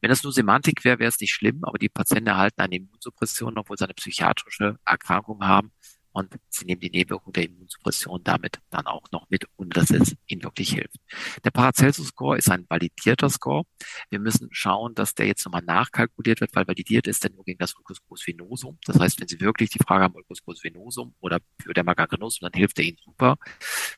[0.00, 3.58] Wenn das nur Semantik wäre, wäre es nicht schlimm, aber die Patienten erhalten eine Immunsuppression,
[3.58, 5.72] obwohl sie eine psychiatrische Erkrankung haben
[6.14, 10.14] und sie nehmen die Nebenwirkung der Immunsuppression damit dann auch noch mit, ohne dass es
[10.26, 10.96] ihnen wirklich hilft.
[11.42, 13.64] Der Paracelsus-Score ist ein validierter Score.
[14.10, 17.58] Wir müssen schauen, dass der jetzt nochmal nachkalkuliert wird, weil validiert ist er nur gegen
[17.58, 18.78] das Ulcus venosum.
[18.84, 22.78] Das heißt, wenn Sie wirklich die Frage haben, Ulcus venosum oder Pyoderma gangrenosum, dann hilft
[22.78, 23.36] er Ihnen super.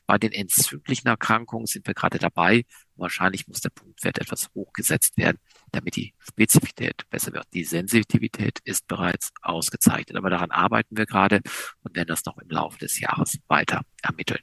[0.07, 2.65] Bei den entzündlichen Erkrankungen sind wir gerade dabei,
[2.97, 5.37] wahrscheinlich muss der Punktwert etwas hochgesetzt werden,
[5.71, 7.47] damit die Spezifität besser wird.
[7.53, 11.41] Die Sensitivität ist bereits ausgezeichnet, aber daran arbeiten wir gerade
[11.83, 14.41] und werden das noch im Laufe des Jahres weiter ermitteln.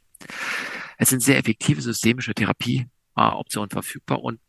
[0.99, 4.41] Es sind sehr effektive systemische Therapieoptionen verfügbar und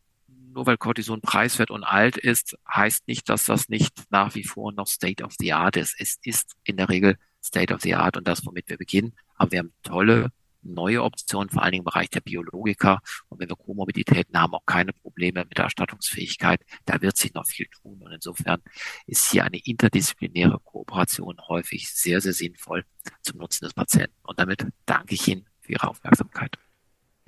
[0.56, 4.72] nur weil Cortison preiswert und alt ist, heißt nicht, dass das nicht nach wie vor
[4.72, 5.94] noch State of the Art ist.
[5.98, 9.12] Es ist in der Regel State of the Art und das, womit wir beginnen.
[9.34, 10.32] Aber wir haben tolle
[10.74, 13.00] neue Optionen, vor allen Dingen im Bereich der Biologika.
[13.28, 16.60] Und wenn wir Komorbiditäten haben, auch keine Probleme mit der Erstattungsfähigkeit.
[16.84, 18.00] Da wird sich noch viel tun.
[18.02, 18.62] Und insofern
[19.06, 22.84] ist hier eine interdisziplinäre Kooperation häufig sehr, sehr sinnvoll
[23.22, 24.14] zum Nutzen des Patienten.
[24.22, 26.56] Und damit danke ich Ihnen für Ihre Aufmerksamkeit.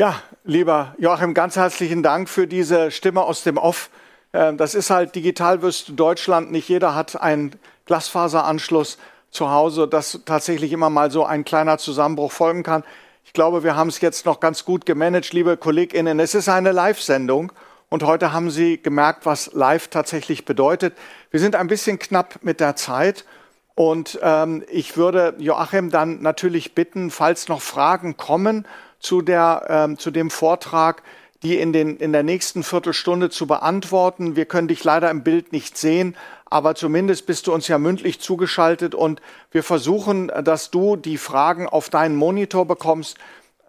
[0.00, 3.90] Ja, lieber Joachim, ganz herzlichen Dank für diese Stimme aus dem Off.
[4.32, 6.52] Ähm, das ist halt Digitalwürst Deutschland.
[6.52, 8.98] Nicht jeder hat einen Glasfaseranschluss
[9.30, 12.84] zu Hause, dass tatsächlich immer mal so ein kleiner Zusammenbruch folgen kann.
[13.28, 16.18] Ich glaube, wir haben es jetzt noch ganz gut gemanagt, liebe KollegInnen.
[16.18, 17.52] Es ist eine Live-Sendung
[17.90, 20.96] und heute haben Sie gemerkt, was live tatsächlich bedeutet.
[21.30, 23.26] Wir sind ein bisschen knapp mit der Zeit
[23.74, 28.66] und ähm, ich würde Joachim dann natürlich bitten, falls noch Fragen kommen
[28.98, 31.02] zu, der, ähm, zu dem Vortrag,
[31.42, 34.36] die in, den, in der nächsten Viertelstunde zu beantworten.
[34.36, 36.16] Wir können dich leider im Bild nicht sehen,
[36.50, 39.20] aber zumindest bist du uns ja mündlich zugeschaltet und
[39.50, 43.18] wir versuchen, dass du die Fragen auf deinen Monitor bekommst,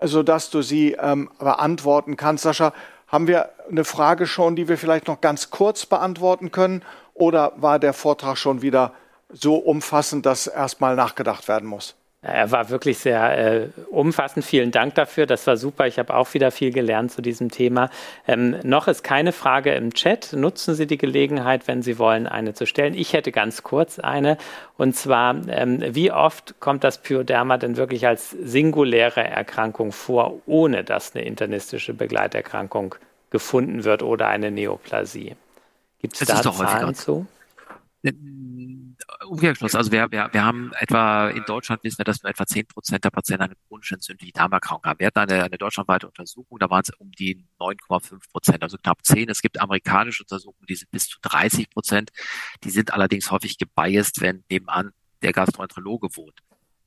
[0.01, 2.43] sodass du sie ähm, beantworten kannst.
[2.43, 2.73] Sascha,
[3.07, 7.79] haben wir eine Frage schon, die wir vielleicht noch ganz kurz beantworten können oder war
[7.79, 8.93] der Vortrag schon wieder
[9.29, 11.98] so umfassend, dass erstmal nachgedacht werden muss?
[12.21, 14.43] Er war wirklich sehr äh, umfassend.
[14.43, 15.25] Vielen Dank dafür.
[15.25, 15.87] Das war super.
[15.87, 17.89] Ich habe auch wieder viel gelernt zu diesem Thema.
[18.27, 20.33] Ähm, noch ist keine Frage im Chat.
[20.33, 22.93] Nutzen Sie die Gelegenheit, wenn Sie wollen, eine zu stellen.
[22.93, 24.37] Ich hätte ganz kurz eine.
[24.77, 30.83] Und zwar, ähm, wie oft kommt das Pyoderma denn wirklich als singuläre Erkrankung vor, ohne
[30.83, 32.95] dass eine internistische Begleiterkrankung
[33.29, 35.37] gefunden wird oder eine Neoplasie?
[36.01, 37.27] Gibt es da Zahlen zu?
[39.25, 42.65] Umkehrschluss, also wir, wir, wir haben etwa, in Deutschland wissen wir, dass wir etwa zehn
[42.67, 44.99] Prozent der Patienten eine chronische entzündliche Darmerkrankung haben.
[44.99, 49.03] Wir hatten eine, eine deutschlandweite Untersuchung, da waren es um die 9,5 Prozent, also knapp
[49.03, 49.29] zehn.
[49.29, 52.11] Es gibt amerikanische Untersuchungen, die sind bis zu 30 Prozent.
[52.63, 54.91] Die sind allerdings häufig gebiased, wenn nebenan
[55.21, 56.39] der Gastroenterologe wohnt.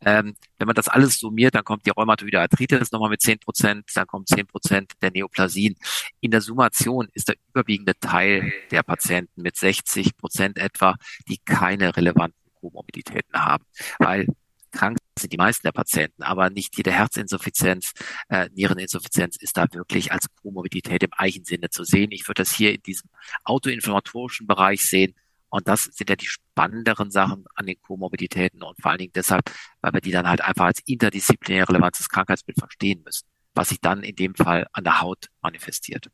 [0.05, 3.85] Ähm, wenn man das alles summiert, dann kommt die Rheumatoide Arthritis nochmal mit 10 Prozent,
[3.95, 5.77] dann kommen 10 Prozent der Neoplasien.
[6.21, 10.97] In der Summation ist der überwiegende Teil der Patienten mit 60 Prozent etwa,
[11.29, 13.65] die keine relevanten Komorbiditäten haben,
[13.99, 14.27] weil
[14.73, 17.93] krank sind die meisten der Patienten, aber nicht jede Herzinsuffizienz,
[18.29, 22.11] äh, Niereninsuffizienz ist da wirklich als Komorbidität im Eichensinne zu sehen.
[22.11, 23.11] Ich würde das hier in diesem
[23.45, 25.15] autoinflammatorischen Bereich sehen,
[25.53, 29.51] und das sind ja die spannenderen Sachen an den Komorbiditäten und vor allen Dingen deshalb,
[29.83, 34.03] weil wir die dann halt einfach als interdisziplinär relevantes Krankheitsbild verstehen müssen, was sich dann
[34.03, 36.09] in dem Fall an der Haut manifestiert.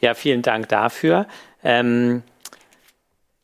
[0.00, 1.26] Ja, vielen Dank dafür.
[1.64, 2.22] Ähm,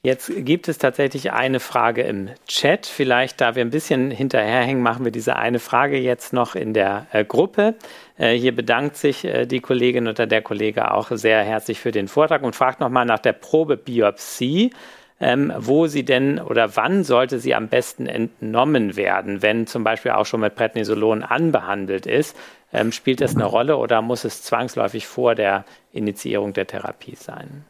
[0.06, 2.86] Jetzt gibt es tatsächlich eine Frage im Chat.
[2.86, 7.08] Vielleicht, da wir ein bisschen hinterherhängen, machen wir diese eine Frage jetzt noch in der
[7.10, 7.74] äh, Gruppe.
[8.16, 12.06] Äh, hier bedankt sich äh, die Kollegin oder der Kollege auch sehr herzlich für den
[12.06, 14.70] Vortrag und fragt nochmal nach der Probebiopsie.
[15.18, 20.12] Ähm, wo sie denn oder wann sollte sie am besten entnommen werden, wenn zum Beispiel
[20.12, 22.36] auch schon mit Prednisolon anbehandelt ist?
[22.72, 27.64] Ähm, spielt das eine Rolle oder muss es zwangsläufig vor der Initiierung der Therapie sein?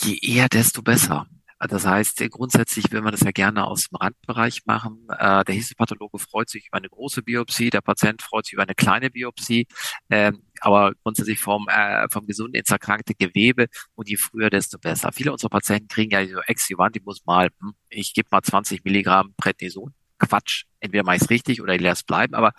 [0.00, 1.26] Je eher, desto besser.
[1.58, 5.06] Das heißt, grundsätzlich will man das ja gerne aus dem Randbereich machen.
[5.08, 8.74] Äh, der Histopathologe freut sich über eine große Biopsie, der Patient freut sich über eine
[8.74, 9.66] kleine Biopsie,
[10.10, 15.12] ähm, aber grundsätzlich vom, äh, vom gesunden ins erkrankte Gewebe und je früher, desto besser.
[15.12, 19.94] Viele unserer Patienten kriegen ja so Ex-Juvantibus mal, hm, ich gebe mal 20 Milligramm Prednison.
[20.18, 22.52] Quatsch, entweder mache ich es richtig oder ich lasse es bleiben, aber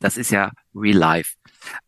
[0.00, 1.34] das ist ja real life.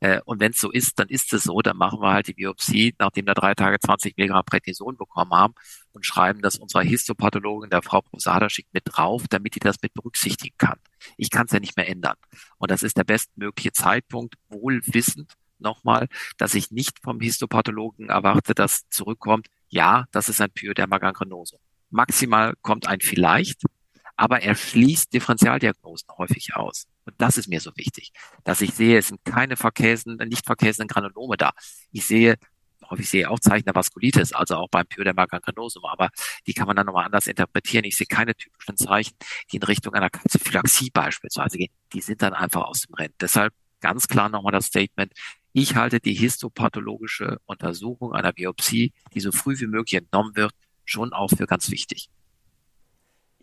[0.00, 2.34] Äh, und wenn es so ist, dann ist es so, dann machen wir halt die
[2.34, 5.54] Biopsie, nachdem wir drei Tage 20 Milligramm Prednison bekommen haben
[5.92, 9.94] und schreiben das unserer Histopathologin, der Frau Posada, schickt mit drauf, damit die das mit
[9.94, 10.78] berücksichtigen kann.
[11.16, 12.16] Ich kann es ja nicht mehr ändern.
[12.58, 16.08] Und das ist der bestmögliche Zeitpunkt, wohl wissend, nochmal,
[16.38, 20.98] dass ich nicht vom Histopathologen erwarte, dass zurückkommt, ja, das ist ein Pyoderma
[21.90, 23.62] Maximal kommt ein vielleicht,
[24.20, 26.86] aber er schließt Differentialdiagnosen häufig aus.
[27.06, 28.12] Und das ist mir so wichtig,
[28.44, 31.52] dass ich sehe, es sind keine verkäsen, nicht verkäsenden Granulome da.
[31.90, 32.36] Ich sehe,
[32.90, 36.10] häufig sehe auch Zeichen der Vaskulitis, also auch beim Pyoderma aber
[36.46, 37.84] die kann man dann nochmal anders interpretieren.
[37.86, 39.16] Ich sehe keine typischen Zeichen,
[39.50, 41.72] die in Richtung einer Calciphylaxie beispielsweise gehen.
[41.94, 43.14] Die sind dann einfach aus dem Rennen.
[43.22, 45.14] Deshalb ganz klar nochmal das Statement,
[45.54, 50.52] ich halte die histopathologische Untersuchung einer Biopsie, die so früh wie möglich entnommen wird,
[50.84, 52.10] schon auch für ganz wichtig.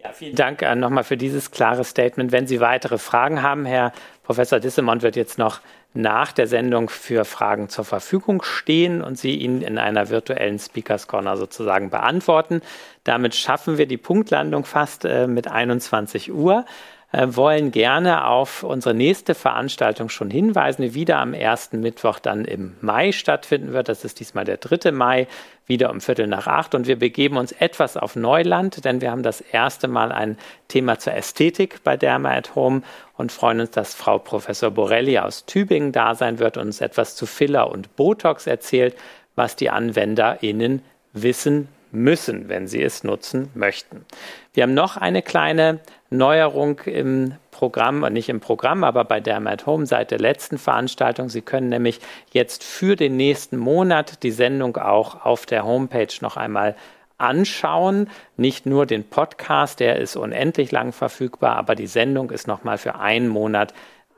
[0.04, 2.32] Ja, vielen Dank nochmal für dieses klare Statement.
[2.32, 3.92] Wenn Sie weitere Fragen haben, Herr
[4.22, 5.60] Professor Dissemont wird jetzt noch
[5.96, 11.08] nach der Sendung für Fragen zur Verfügung stehen und Sie ihn in einer virtuellen Speakers
[11.08, 12.62] Corner sozusagen beantworten.
[13.04, 16.66] Damit schaffen wir die Punktlandung fast äh, mit 21 Uhr.
[17.14, 22.44] Äh, wollen gerne auf unsere nächste Veranstaltung schon hinweisen, die wieder am ersten Mittwoch dann
[22.44, 23.88] im Mai stattfinden wird.
[23.88, 24.92] Das ist diesmal der 3.
[24.92, 25.28] Mai,
[25.66, 26.76] wieder um Viertel nach acht.
[26.76, 30.38] Und wir begeben uns etwas auf Neuland, denn wir haben das erste Mal ein
[30.68, 32.82] Thema zur Ästhetik bei Derma at Home
[33.16, 37.16] und freuen uns, dass Frau Professor Borelli aus Tübingen da sein wird und uns etwas
[37.16, 38.98] zu Filler und Botox erzählt,
[39.36, 40.82] was die AnwenderInnen
[41.14, 44.06] wissen müssen, wenn sie es nutzen möchten.
[44.54, 45.80] Wir haben noch eine kleine
[46.10, 51.30] Neuerung im Programm, nicht im Programm, aber bei Derma at Home seit der letzten Veranstaltung.
[51.30, 52.00] Sie können nämlich
[52.32, 56.76] jetzt für den nächsten Monat die Sendung auch auf der Homepage noch einmal
[57.18, 58.10] anschauen.
[58.36, 62.96] Nicht nur den Podcast, der ist unendlich lang verfügbar, aber die Sendung ist nochmal für
[62.96, 63.74] einen Monat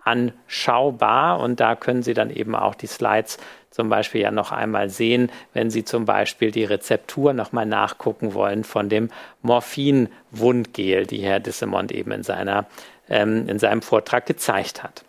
[0.09, 3.37] anschaubar und da können Sie dann eben auch die Slides
[3.69, 8.63] zum Beispiel ja noch einmal sehen, wenn Sie zum Beispiel die Rezeptur nochmal nachgucken wollen
[8.63, 9.09] von dem
[9.41, 12.65] Morphin-Wundgel, die Herr Dissemont eben in, seiner,
[13.07, 15.03] ähm, in seinem Vortrag gezeigt hat.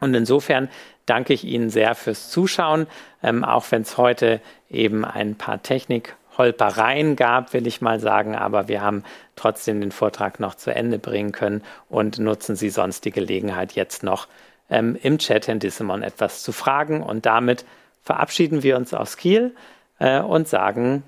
[0.00, 0.68] Und insofern
[1.06, 2.86] danke ich Ihnen sehr fürs Zuschauen,
[3.22, 4.40] ähm, auch wenn es heute
[4.70, 9.04] eben ein paar Technik Holpereien gab, will ich mal sagen, aber wir haben
[9.36, 14.02] trotzdem den Vortrag noch zu Ende bringen können und nutzen Sie sonst die Gelegenheit jetzt
[14.02, 14.28] noch
[14.70, 17.02] ähm, im Chat Herrn Dissemon etwas zu fragen.
[17.02, 17.64] Und damit
[18.02, 19.54] verabschieden wir uns aus Kiel
[19.98, 21.02] äh, und sagen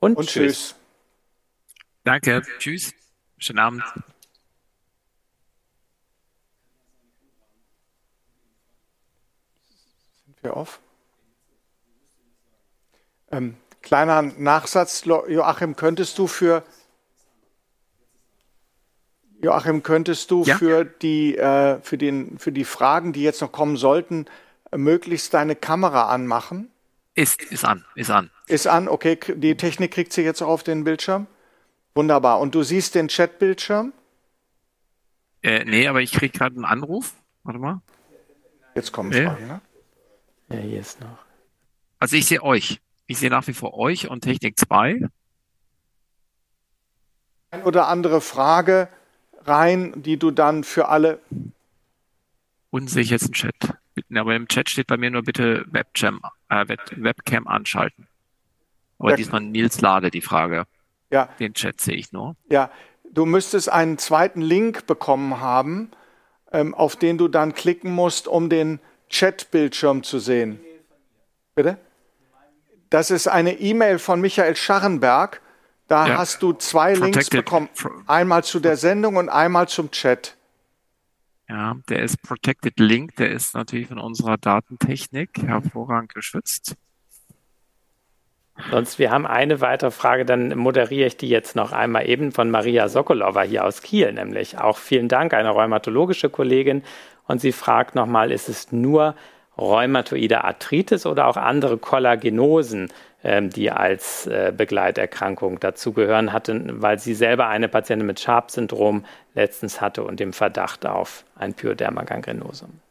[0.00, 0.52] und, und tschüss.
[0.52, 0.74] tschüss.
[2.04, 2.92] Danke, tschüss,
[3.38, 3.82] schönen Abend.
[10.26, 10.80] Sind wir auf?
[13.32, 16.64] Ähm, kleiner Nachsatz, Joachim, könntest du für
[19.40, 20.56] Joachim, könntest du ja?
[20.56, 24.24] für, die, äh, für, den, für die Fragen, die jetzt noch kommen sollten,
[24.74, 26.70] möglichst deine Kamera anmachen?
[27.14, 28.30] Ist, ist an, ist an.
[28.46, 29.18] Ist an, okay.
[29.36, 31.26] Die Technik kriegt sie jetzt auch auf den Bildschirm.
[31.94, 32.40] Wunderbar.
[32.40, 33.92] Und du siehst den Chatbildschirm?
[35.42, 37.12] Äh, nee, aber ich kriege gerade einen Anruf.
[37.44, 37.82] Warte mal.
[38.74, 39.24] Jetzt kommen nee.
[39.24, 39.60] Fragen, ne?
[40.48, 41.18] Ja, hier ist noch.
[42.00, 42.80] Also ich sehe euch.
[43.06, 45.08] Ich sehe nach wie vor euch und Technik 2.
[47.50, 48.88] Eine oder andere Frage
[49.44, 51.20] rein, die du dann für alle.
[52.70, 53.54] Unten sehe ich jetzt einen Chat.
[54.14, 58.08] Aber im Chat steht bei mir nur bitte Webcam, äh, Webcam anschalten.
[58.98, 59.16] Aber ja.
[59.16, 60.64] diesmal Nils Lade die Frage.
[61.10, 61.28] Ja.
[61.38, 62.36] Den Chat sehe ich nur.
[62.50, 62.70] Ja,
[63.12, 65.90] du müsstest einen zweiten Link bekommen haben,
[66.52, 68.80] ähm, auf den du dann klicken musst, um den
[69.10, 70.58] Chat-Bildschirm zu sehen.
[71.54, 71.78] Bitte?
[72.94, 75.40] Das ist eine E-Mail von Michael Scharrenberg
[75.88, 76.18] da ja.
[76.18, 77.14] hast du zwei Protected.
[77.14, 77.68] Links bekommen.
[78.06, 80.36] Einmal zu der Sendung und einmal zum Chat.
[81.48, 86.76] Ja, der ist Protected Link, der ist natürlich von unserer Datentechnik hervorragend geschützt.
[88.70, 92.50] Sonst, wir haben eine weitere Frage, dann moderiere ich die jetzt noch einmal eben von
[92.50, 96.84] Maria Sokolova hier aus Kiel, nämlich auch vielen Dank, eine rheumatologische Kollegin.
[97.26, 99.16] Und sie fragt nochmal, ist es nur
[99.58, 102.92] rheumatoide Arthritis oder auch andere Kollagenosen,
[103.22, 109.80] ähm, die als äh, Begleiterkrankung dazugehören, hatte, weil sie selber eine Patientin mit Sharp-Syndrom letztens
[109.80, 112.83] hatte und dem Verdacht auf ein Pyoderma-Gangrenosum.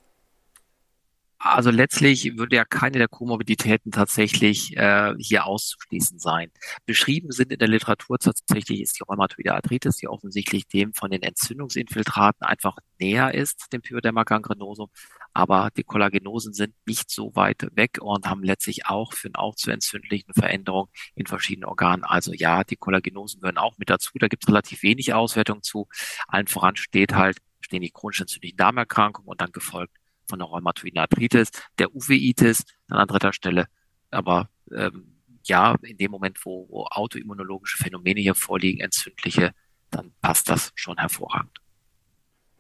[1.46, 6.50] Also letztlich würde ja keine der Komorbiditäten tatsächlich äh, hier auszuschließen sein.
[6.86, 11.22] Beschrieben sind in der Literatur tatsächlich ist die rheumatoide Arthritis, die offensichtlich dem von den
[11.22, 14.90] Entzündungsinfiltraten einfach näher ist, dem Pyoderma gangrenosum.
[15.34, 19.70] Aber die Kollagenosen sind nicht so weit weg und haben letztlich auch führen auch zu
[19.70, 22.06] entzündlichen Veränderungen in verschiedenen Organen.
[22.06, 24.12] Also ja, die Kollagenosen gehören auch mit dazu.
[24.18, 25.90] Da gibt es relativ wenig Auswertung zu.
[26.30, 29.98] Allen voran steht halt, stehen die chronisch entzündlichen Darmerkrankungen und dann gefolgt
[30.34, 33.68] von der rheumatoiden Arthritis, der Uveitis dann an dritter Stelle.
[34.10, 39.52] Aber ähm, ja, in dem Moment, wo, wo autoimmunologische Phänomene hier vorliegen, entzündliche,
[39.92, 41.60] dann passt das schon hervorragend.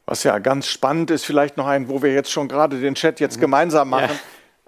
[0.06, 3.20] Was ja ganz spannend ist, vielleicht noch ein, wo wir jetzt schon gerade den Chat
[3.20, 3.42] jetzt mhm.
[3.42, 4.20] gemeinsam machen.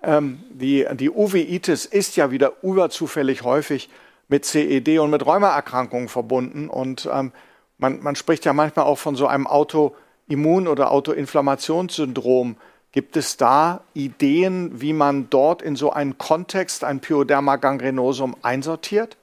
[0.02, 0.18] Ja.
[0.18, 3.88] Ähm, die, die Uveitis ist ja wieder überzufällig häufig
[4.30, 6.70] mit CED und mit Rheumaerkrankungen verbunden.
[6.70, 7.34] Und ähm,
[7.78, 12.58] man, man spricht ja manchmal auch von so einem Autoimmun- oder Autoinflammationssyndrom.
[12.96, 19.18] Gibt es da Ideen, wie man dort in so einen Kontext ein Pyoderma gangrenosum einsortiert?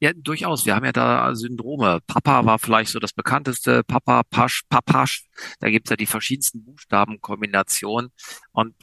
[0.00, 0.64] Ja, durchaus.
[0.64, 2.00] Wir haben ja da Syndrome.
[2.06, 3.84] Papa war vielleicht so das bekannteste.
[3.84, 5.26] Papa, Pasch, Papasch.
[5.60, 8.10] Da gibt's ja die verschiedensten Buchstabenkombinationen.
[8.52, 8.74] Und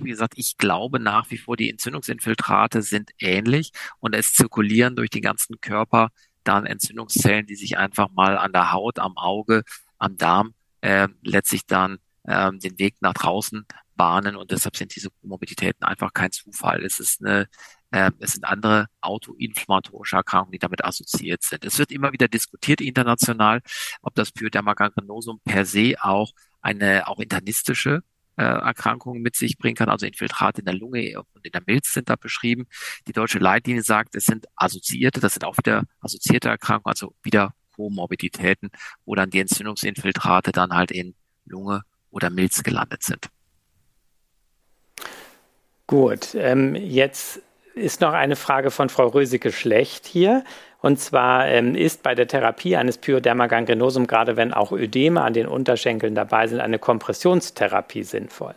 [0.00, 5.10] wie gesagt, ich glaube nach wie vor, die Entzündungsinfiltrate sind ähnlich und es zirkulieren durch
[5.10, 6.10] den ganzen Körper
[6.44, 9.64] dann Entzündungszellen, die sich einfach mal an der Haut, am Auge,
[9.98, 15.10] am Darm äh, letztlich dann ähm, den Weg nach draußen bahnen und deshalb sind diese
[15.10, 16.84] Komorbiditäten einfach kein Zufall.
[16.84, 17.48] Es ist eine
[17.90, 21.64] äh, es sind andere autoinflammatorische Erkrankungen, die damit assoziiert sind.
[21.64, 23.60] Es wird immer wieder diskutiert international,
[24.02, 28.02] ob das Pyoderma-Gangrenosum per se auch eine auch internistische
[28.36, 29.88] äh, Erkrankungen mit sich bringen kann.
[29.88, 32.66] Also Infiltrate in der Lunge und in der Milz sind da beschrieben.
[33.06, 37.54] Die deutsche Leitlinie sagt, es sind assoziierte, das sind auch wieder assoziierte Erkrankungen, also wieder
[37.74, 38.70] Komorbiditäten,
[39.04, 41.14] wo dann die Entzündungsinfiltrate dann halt in
[41.44, 41.82] Lunge
[42.16, 43.28] oder Milz gelandet sind.
[45.86, 47.40] Gut, ähm, jetzt
[47.74, 50.42] ist noch eine Frage von Frau Rösike Schlecht hier.
[50.80, 55.32] Und zwar ähm, ist bei der Therapie eines Pyoderma gangrenosum, gerade wenn auch Ödeme an
[55.32, 58.54] den Unterschenkeln dabei sind, eine Kompressionstherapie sinnvoll?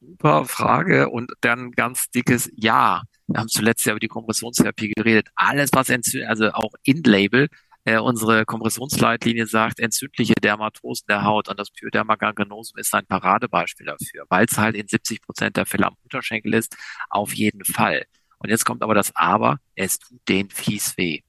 [0.00, 3.02] Super Frage und dann ganz dickes Ja.
[3.26, 5.28] Wir haben zuletzt ja über die Kompressionstherapie geredet.
[5.34, 7.48] Alles, was entzündet, also auch in-Label,
[7.84, 13.86] äh, unsere Kompressionsleitlinie sagt, entzündliche Dermatosen der Haut und das Pyoderma gangrenosum ist ein Paradebeispiel
[13.86, 16.76] dafür, weil es halt in 70 Prozent der Fälle am Unterschenkel ist,
[17.10, 18.04] auf jeden Fall.
[18.38, 21.20] Und jetzt kommt aber das Aber, es tut denen fies weh.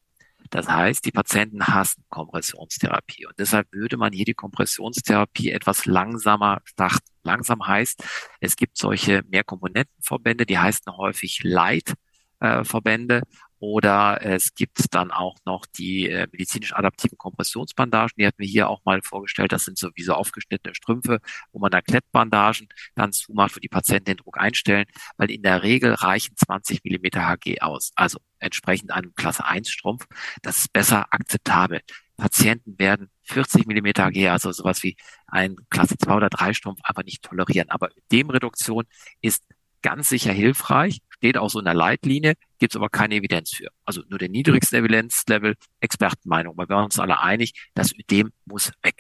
[0.50, 3.26] Das heißt, die Patienten hassen Kompressionstherapie.
[3.26, 7.06] Und deshalb würde man hier die Kompressionstherapie etwas langsamer starten.
[7.24, 8.04] Langsam heißt,
[8.40, 13.24] es gibt solche Mehrkomponentenverbände, die heißen häufig Light-Verbände.
[13.60, 18.14] Oder es gibt dann auch noch die äh, medizinisch adaptiven Kompressionsbandagen.
[18.18, 19.52] Die hatten wir hier auch mal vorgestellt.
[19.52, 21.20] Das sind sowieso aufgeschnittene Strümpfe,
[21.52, 24.86] wo man da Klettbandagen dann zumacht, wo die Patienten den Druck einstellen,
[25.18, 27.92] weil in der Regel reichen 20 Millimeter HG aus.
[27.96, 30.06] Also entsprechend einem Klasse 1 Strumpf.
[30.42, 31.82] Das ist besser akzeptabel.
[32.18, 34.96] Patienten werden 40 Millimeter HG, also sowas wie
[35.28, 37.70] ein Klasse 2 oder 3 Strumpf, einfach nicht tolerieren.
[37.70, 38.86] Aber Demreduktion
[39.22, 39.44] ist
[39.82, 43.70] ganz sicher hilfreich, steht auch so in der Leitlinie, gibt es aber keine Evidenz für.
[43.84, 46.56] Also nur der niedrigste Evidenzlevel, Expertenmeinung.
[46.56, 48.96] Wir waren uns alle einig, das Ödem muss weg.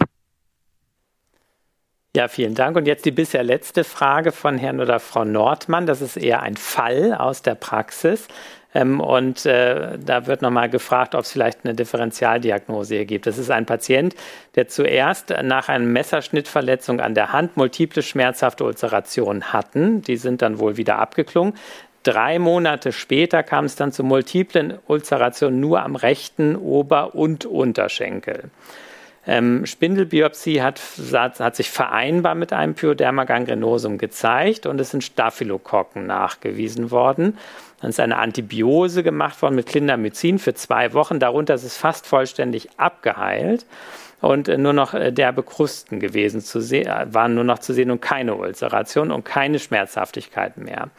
[2.15, 2.78] Ja, vielen Dank.
[2.78, 5.86] Und jetzt die bisher letzte Frage von Herrn oder Frau Nordmann.
[5.86, 8.28] Das ist eher ein Fall aus der Praxis.
[8.76, 13.26] Ähm, und äh, da wird nochmal gefragt, ob es vielleicht eine Differentialdiagnose hier gibt.
[13.26, 14.15] Das ist ein Patient,
[14.55, 20.01] der zuerst nach einer Messerschnittverletzung an der Hand multiple schmerzhafte Ulcerationen hatten.
[20.01, 21.53] Die sind dann wohl wieder abgeklungen.
[22.06, 28.51] Drei Monate später kam es dann zu multiplen Ulcerationen nur am rechten Ober- und Unterschenkel.
[29.26, 30.80] Ähm, Spindelbiopsie hat,
[31.12, 37.39] hat, sich vereinbar mit einem Pyoderma gangrenosum gezeigt und es sind Staphylokokken nachgewiesen worden.
[37.82, 41.20] Dann ist eine Antibiose gemacht worden mit Clindamycin für zwei Wochen.
[41.20, 43.66] Darunter ist es fast vollständig abgeheilt
[44.26, 47.73] und äh, nur noch äh, derbe Krusten gewesen zu sehen, äh, waren nur noch zu
[47.73, 50.89] sehen und keine Ulceration und keine Schmerzhaftigkeit mehr.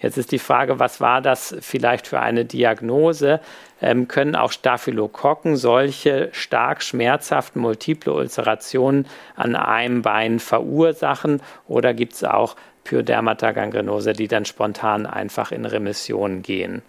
[0.00, 3.40] Jetzt ist die Frage, was war das vielleicht für eine Diagnose?
[3.82, 12.12] Ähm, können auch Staphylokokken solche stark schmerzhaften multiple Ulcerationen an einem Bein verursachen oder gibt
[12.12, 16.82] es auch Pyodermata gangrenose, die dann spontan einfach in Remission gehen?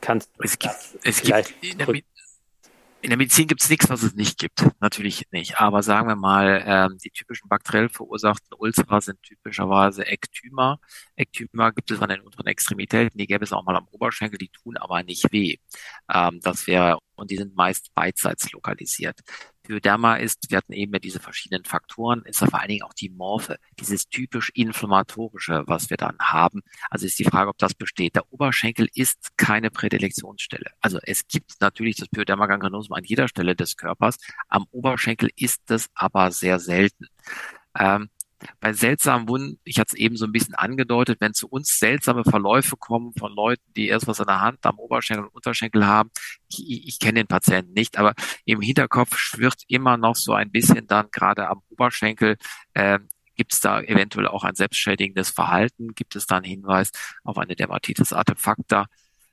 [0.00, 1.52] Kannst du es gibt, es gibt
[3.04, 4.66] in der, in der Medizin gibt es nichts, was es nicht gibt.
[4.80, 5.60] Natürlich nicht.
[5.60, 10.78] Aber sagen wir mal, ähm, die typischen bakteriell verursachten Ulcer sind typischerweise Ektyma.
[11.16, 14.48] Ektyma gibt es an den unteren Extremitäten, die gäbe es auch mal am Oberschenkel, die
[14.48, 15.56] tun aber nicht weh.
[16.12, 19.20] Ähm, das wäre, und die sind meist beidseits lokalisiert.
[19.64, 22.92] Pyoderma ist, wir hatten eben ja diese verschiedenen Faktoren, ist ja vor allen Dingen auch
[22.94, 26.62] die Morphe, dieses typisch inflammatorische, was wir dann haben.
[26.90, 28.14] Also ist die Frage, ob das besteht.
[28.14, 30.70] Der Oberschenkel ist keine Prädilektionsstelle.
[30.80, 34.18] Also es gibt natürlich das Pyoderma gangrenosum an jeder Stelle des Körpers.
[34.48, 37.06] Am Oberschenkel ist es aber sehr selten.
[37.76, 38.08] Ähm,
[38.60, 42.24] bei seltsamen Wunden, ich hatte es eben so ein bisschen angedeutet, wenn zu uns seltsame
[42.24, 46.10] Verläufe kommen von Leuten, die erst was an der Hand am Oberschenkel und Unterschenkel haben,
[46.48, 48.14] ich, ich kenne den Patienten nicht, aber
[48.44, 52.36] im Hinterkopf schwirrt immer noch so ein bisschen dann gerade am Oberschenkel,
[52.74, 52.98] äh,
[53.36, 55.94] Gibt es da eventuell auch ein selbstschädigendes Verhalten?
[55.94, 56.90] Gibt es da einen Hinweis
[57.24, 58.86] auf eine Dermatitis artefacta?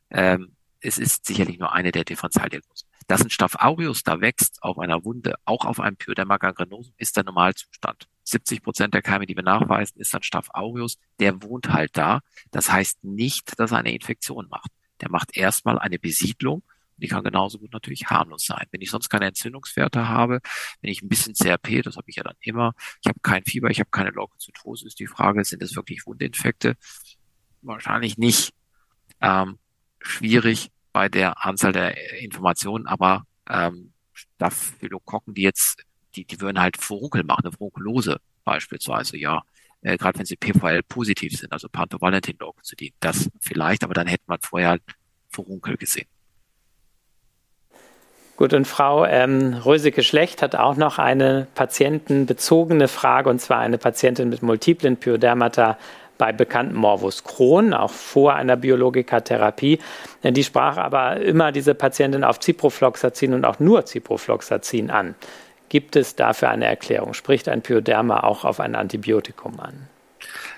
[0.10, 2.90] Ähm, es ist sicherlich nur eine der Differentialdiagnosen.
[3.08, 7.16] Dass ein Staph aureus da wächst auf einer Wunde, auch auf einem Pyoderma gangrenosum, ist
[7.18, 8.08] der Normalzustand.
[8.32, 10.98] 70 Prozent der Keime, die wir nachweisen, ist ein Staph aureus.
[11.20, 12.22] Der wohnt halt da.
[12.52, 14.72] Das heißt nicht, dass er eine Infektion macht.
[15.02, 16.64] Der macht erstmal eine Besiedlung.
[16.98, 18.68] Die kann genauso gut natürlich harmlos sein.
[18.70, 20.40] Wenn ich sonst keine Entzündungswerte habe,
[20.82, 22.74] wenn ich ein bisschen CRP, das habe ich ja dann immer,
[23.04, 26.76] ich habe kein Fieber, ich habe keine Leukozytose, ist die Frage, sind es wirklich Wundinfekte?
[27.64, 28.54] Wahrscheinlich nicht.
[29.20, 29.58] Ähm,
[30.00, 35.84] schwierig bei der Anzahl der Informationen, aber ähm, Staphylokokken, die jetzt
[36.16, 39.42] die, die würden halt Furunkel machen, eine Furunkulose beispielsweise, ja.
[39.82, 44.24] Äh, Gerade wenn sie PVL positiv sind, also Panthovalentin Leukozytin, das vielleicht, aber dann hätte
[44.28, 44.84] man vorher halt
[45.30, 46.08] Furunkel gesehen.
[48.38, 54.30] Gut, und Frau ähm, Röseke-Schlecht hat auch noch eine patientenbezogene Frage, und zwar eine Patientin
[54.30, 55.78] mit multiplen Pyodermata
[56.18, 59.80] bei bekannten Morbus Crohn, auch vor einer Biologikatherapie.
[60.24, 65.16] Die sprach aber immer diese Patientin auf Ciprofloxacin und auch nur Ciprofloxacin an.
[65.72, 67.14] Gibt es dafür eine Erklärung?
[67.14, 69.88] Spricht ein Pyoderma auch auf ein Antibiotikum an?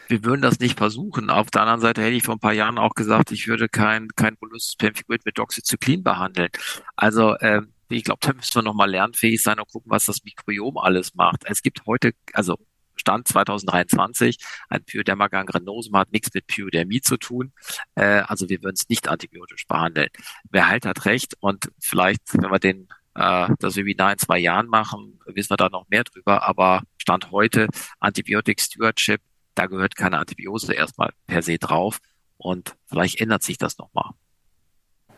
[0.07, 1.29] wir würden das nicht versuchen.
[1.29, 4.07] Auf der anderen Seite hätte ich vor ein paar Jahren auch gesagt, ich würde kein,
[4.15, 6.49] kein Bullus pemphigoid mit Doxycyclin behandeln.
[6.95, 10.79] Also, äh, ich glaube, da müssen wir nochmal lernfähig sein und gucken, was das Mikrobiom
[10.79, 11.43] alles macht.
[11.45, 12.57] Es gibt heute, also
[12.95, 14.37] Stand 2023,
[14.69, 17.53] ein Pyoderma gangrenosum hat nichts mit Pyodermie zu tun.
[17.93, 20.09] Äh, also wir würden es nicht antibiotisch behandeln.
[20.49, 24.67] Wer halt hat recht und vielleicht, wenn wir den äh, das Webinar in zwei Jahren
[24.67, 26.43] machen, wissen wir da noch mehr drüber.
[26.43, 27.67] Aber Stand heute
[27.99, 29.21] Antibiotic Stewardship
[29.55, 31.99] da gehört keine Antibiose erstmal per se drauf
[32.37, 34.11] und vielleicht ändert sich das nochmal.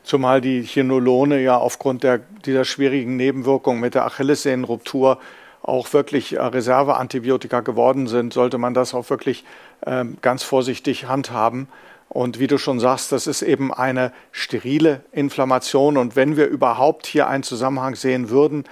[0.04, 5.20] Zumal die Chinolone ja aufgrund der, dieser schwierigen Nebenwirkung mit der Achillessehnenruptur
[5.64, 9.46] auch wirklich äh, Reserveantibiotika geworden sind, sollte man das auch wirklich
[9.82, 11.68] äh, ganz vorsichtig handhaben.
[12.10, 15.98] Und wie du schon sagst, das ist eben eine sterile Inflammation.
[15.98, 18.64] Und wenn wir überhaupt hier einen Zusammenhang sehen würden,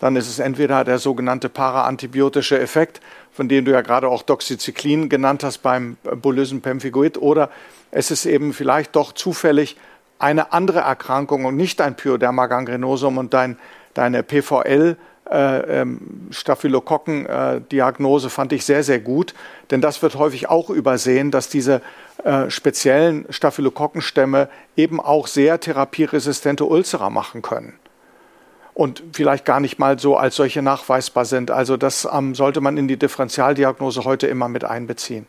[0.00, 3.00] dann ist es entweder der sogenannte paraantibiotische Effekt,
[3.32, 7.50] von dem du ja gerade auch Doxycyclin genannt hast beim Bulysen pemphigoid, oder
[7.90, 9.76] es ist eben vielleicht doch zufällig
[10.18, 13.58] eine andere Erkrankung und nicht ein Pyoderma gangrenosum und dein,
[13.94, 14.96] deine PVL
[15.30, 19.34] äh, ähm, Staphylokokken-Diagnose äh, fand ich sehr, sehr gut,
[19.70, 21.82] denn das wird häufig auch übersehen, dass diese
[22.24, 27.74] äh, speziellen Staphylokokkenstämme eben auch sehr therapieresistente Ulzera machen können
[28.74, 31.50] und vielleicht gar nicht mal so als solche nachweisbar sind.
[31.50, 35.26] Also das ähm, sollte man in die Differentialdiagnose heute immer mit einbeziehen.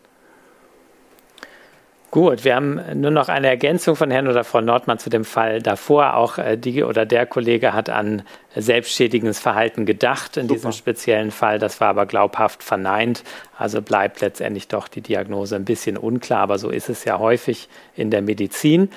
[2.12, 5.62] Gut, wir haben nur noch eine Ergänzung von Herrn oder Frau Nordmann zu dem Fall
[5.62, 6.18] davor.
[6.18, 10.56] Auch äh, die oder der Kollege hat an selbstschädigendes Verhalten gedacht in Super.
[10.56, 11.58] diesem speziellen Fall.
[11.58, 13.24] Das war aber glaubhaft verneint.
[13.58, 17.70] Also bleibt letztendlich doch die Diagnose ein bisschen unklar, aber so ist es ja häufig
[17.96, 18.90] in der Medizin.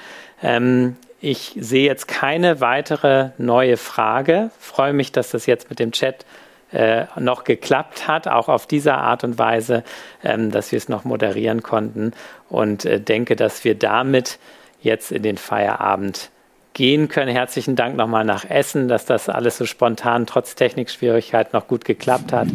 [0.43, 4.51] Ähm, ich sehe jetzt keine weitere neue Frage.
[4.59, 6.27] Freue mich, dass das jetzt mit dem Chat
[6.75, 9.85] äh, noch geklappt hat, auch auf diese Art und Weise,
[10.23, 12.13] ähm, dass wir es noch moderieren konnten
[12.49, 14.39] und äh, denke, dass wir damit
[14.83, 16.31] jetzt in den Feierabend
[16.75, 17.29] gehen können.
[17.35, 22.33] Herzlichen Dank nochmal nach Essen, dass das alles so spontan trotz Technikschwierigkeiten noch gut geklappt
[22.33, 22.49] hat.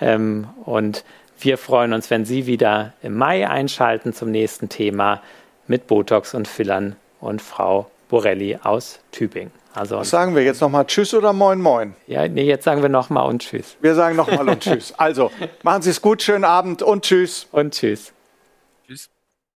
[0.00, 1.04] Ähm, und
[1.38, 5.22] wir freuen uns, wenn Sie wieder im Mai einschalten zum nächsten Thema
[5.68, 9.59] mit Botox und Fillern und Frau Borelli aus Tübingen.
[9.72, 10.84] Also, Was sagen wir jetzt nochmal?
[10.86, 11.94] Tschüss oder Moin Moin?
[12.06, 13.76] Ja, nee, jetzt sagen wir nochmal und Tschüss.
[13.80, 14.92] Wir sagen nochmal und Tschüss.
[14.96, 15.30] Also,
[15.62, 17.46] machen Sie es gut, schönen Abend und Tschüss.
[17.52, 18.12] Und Tschüss.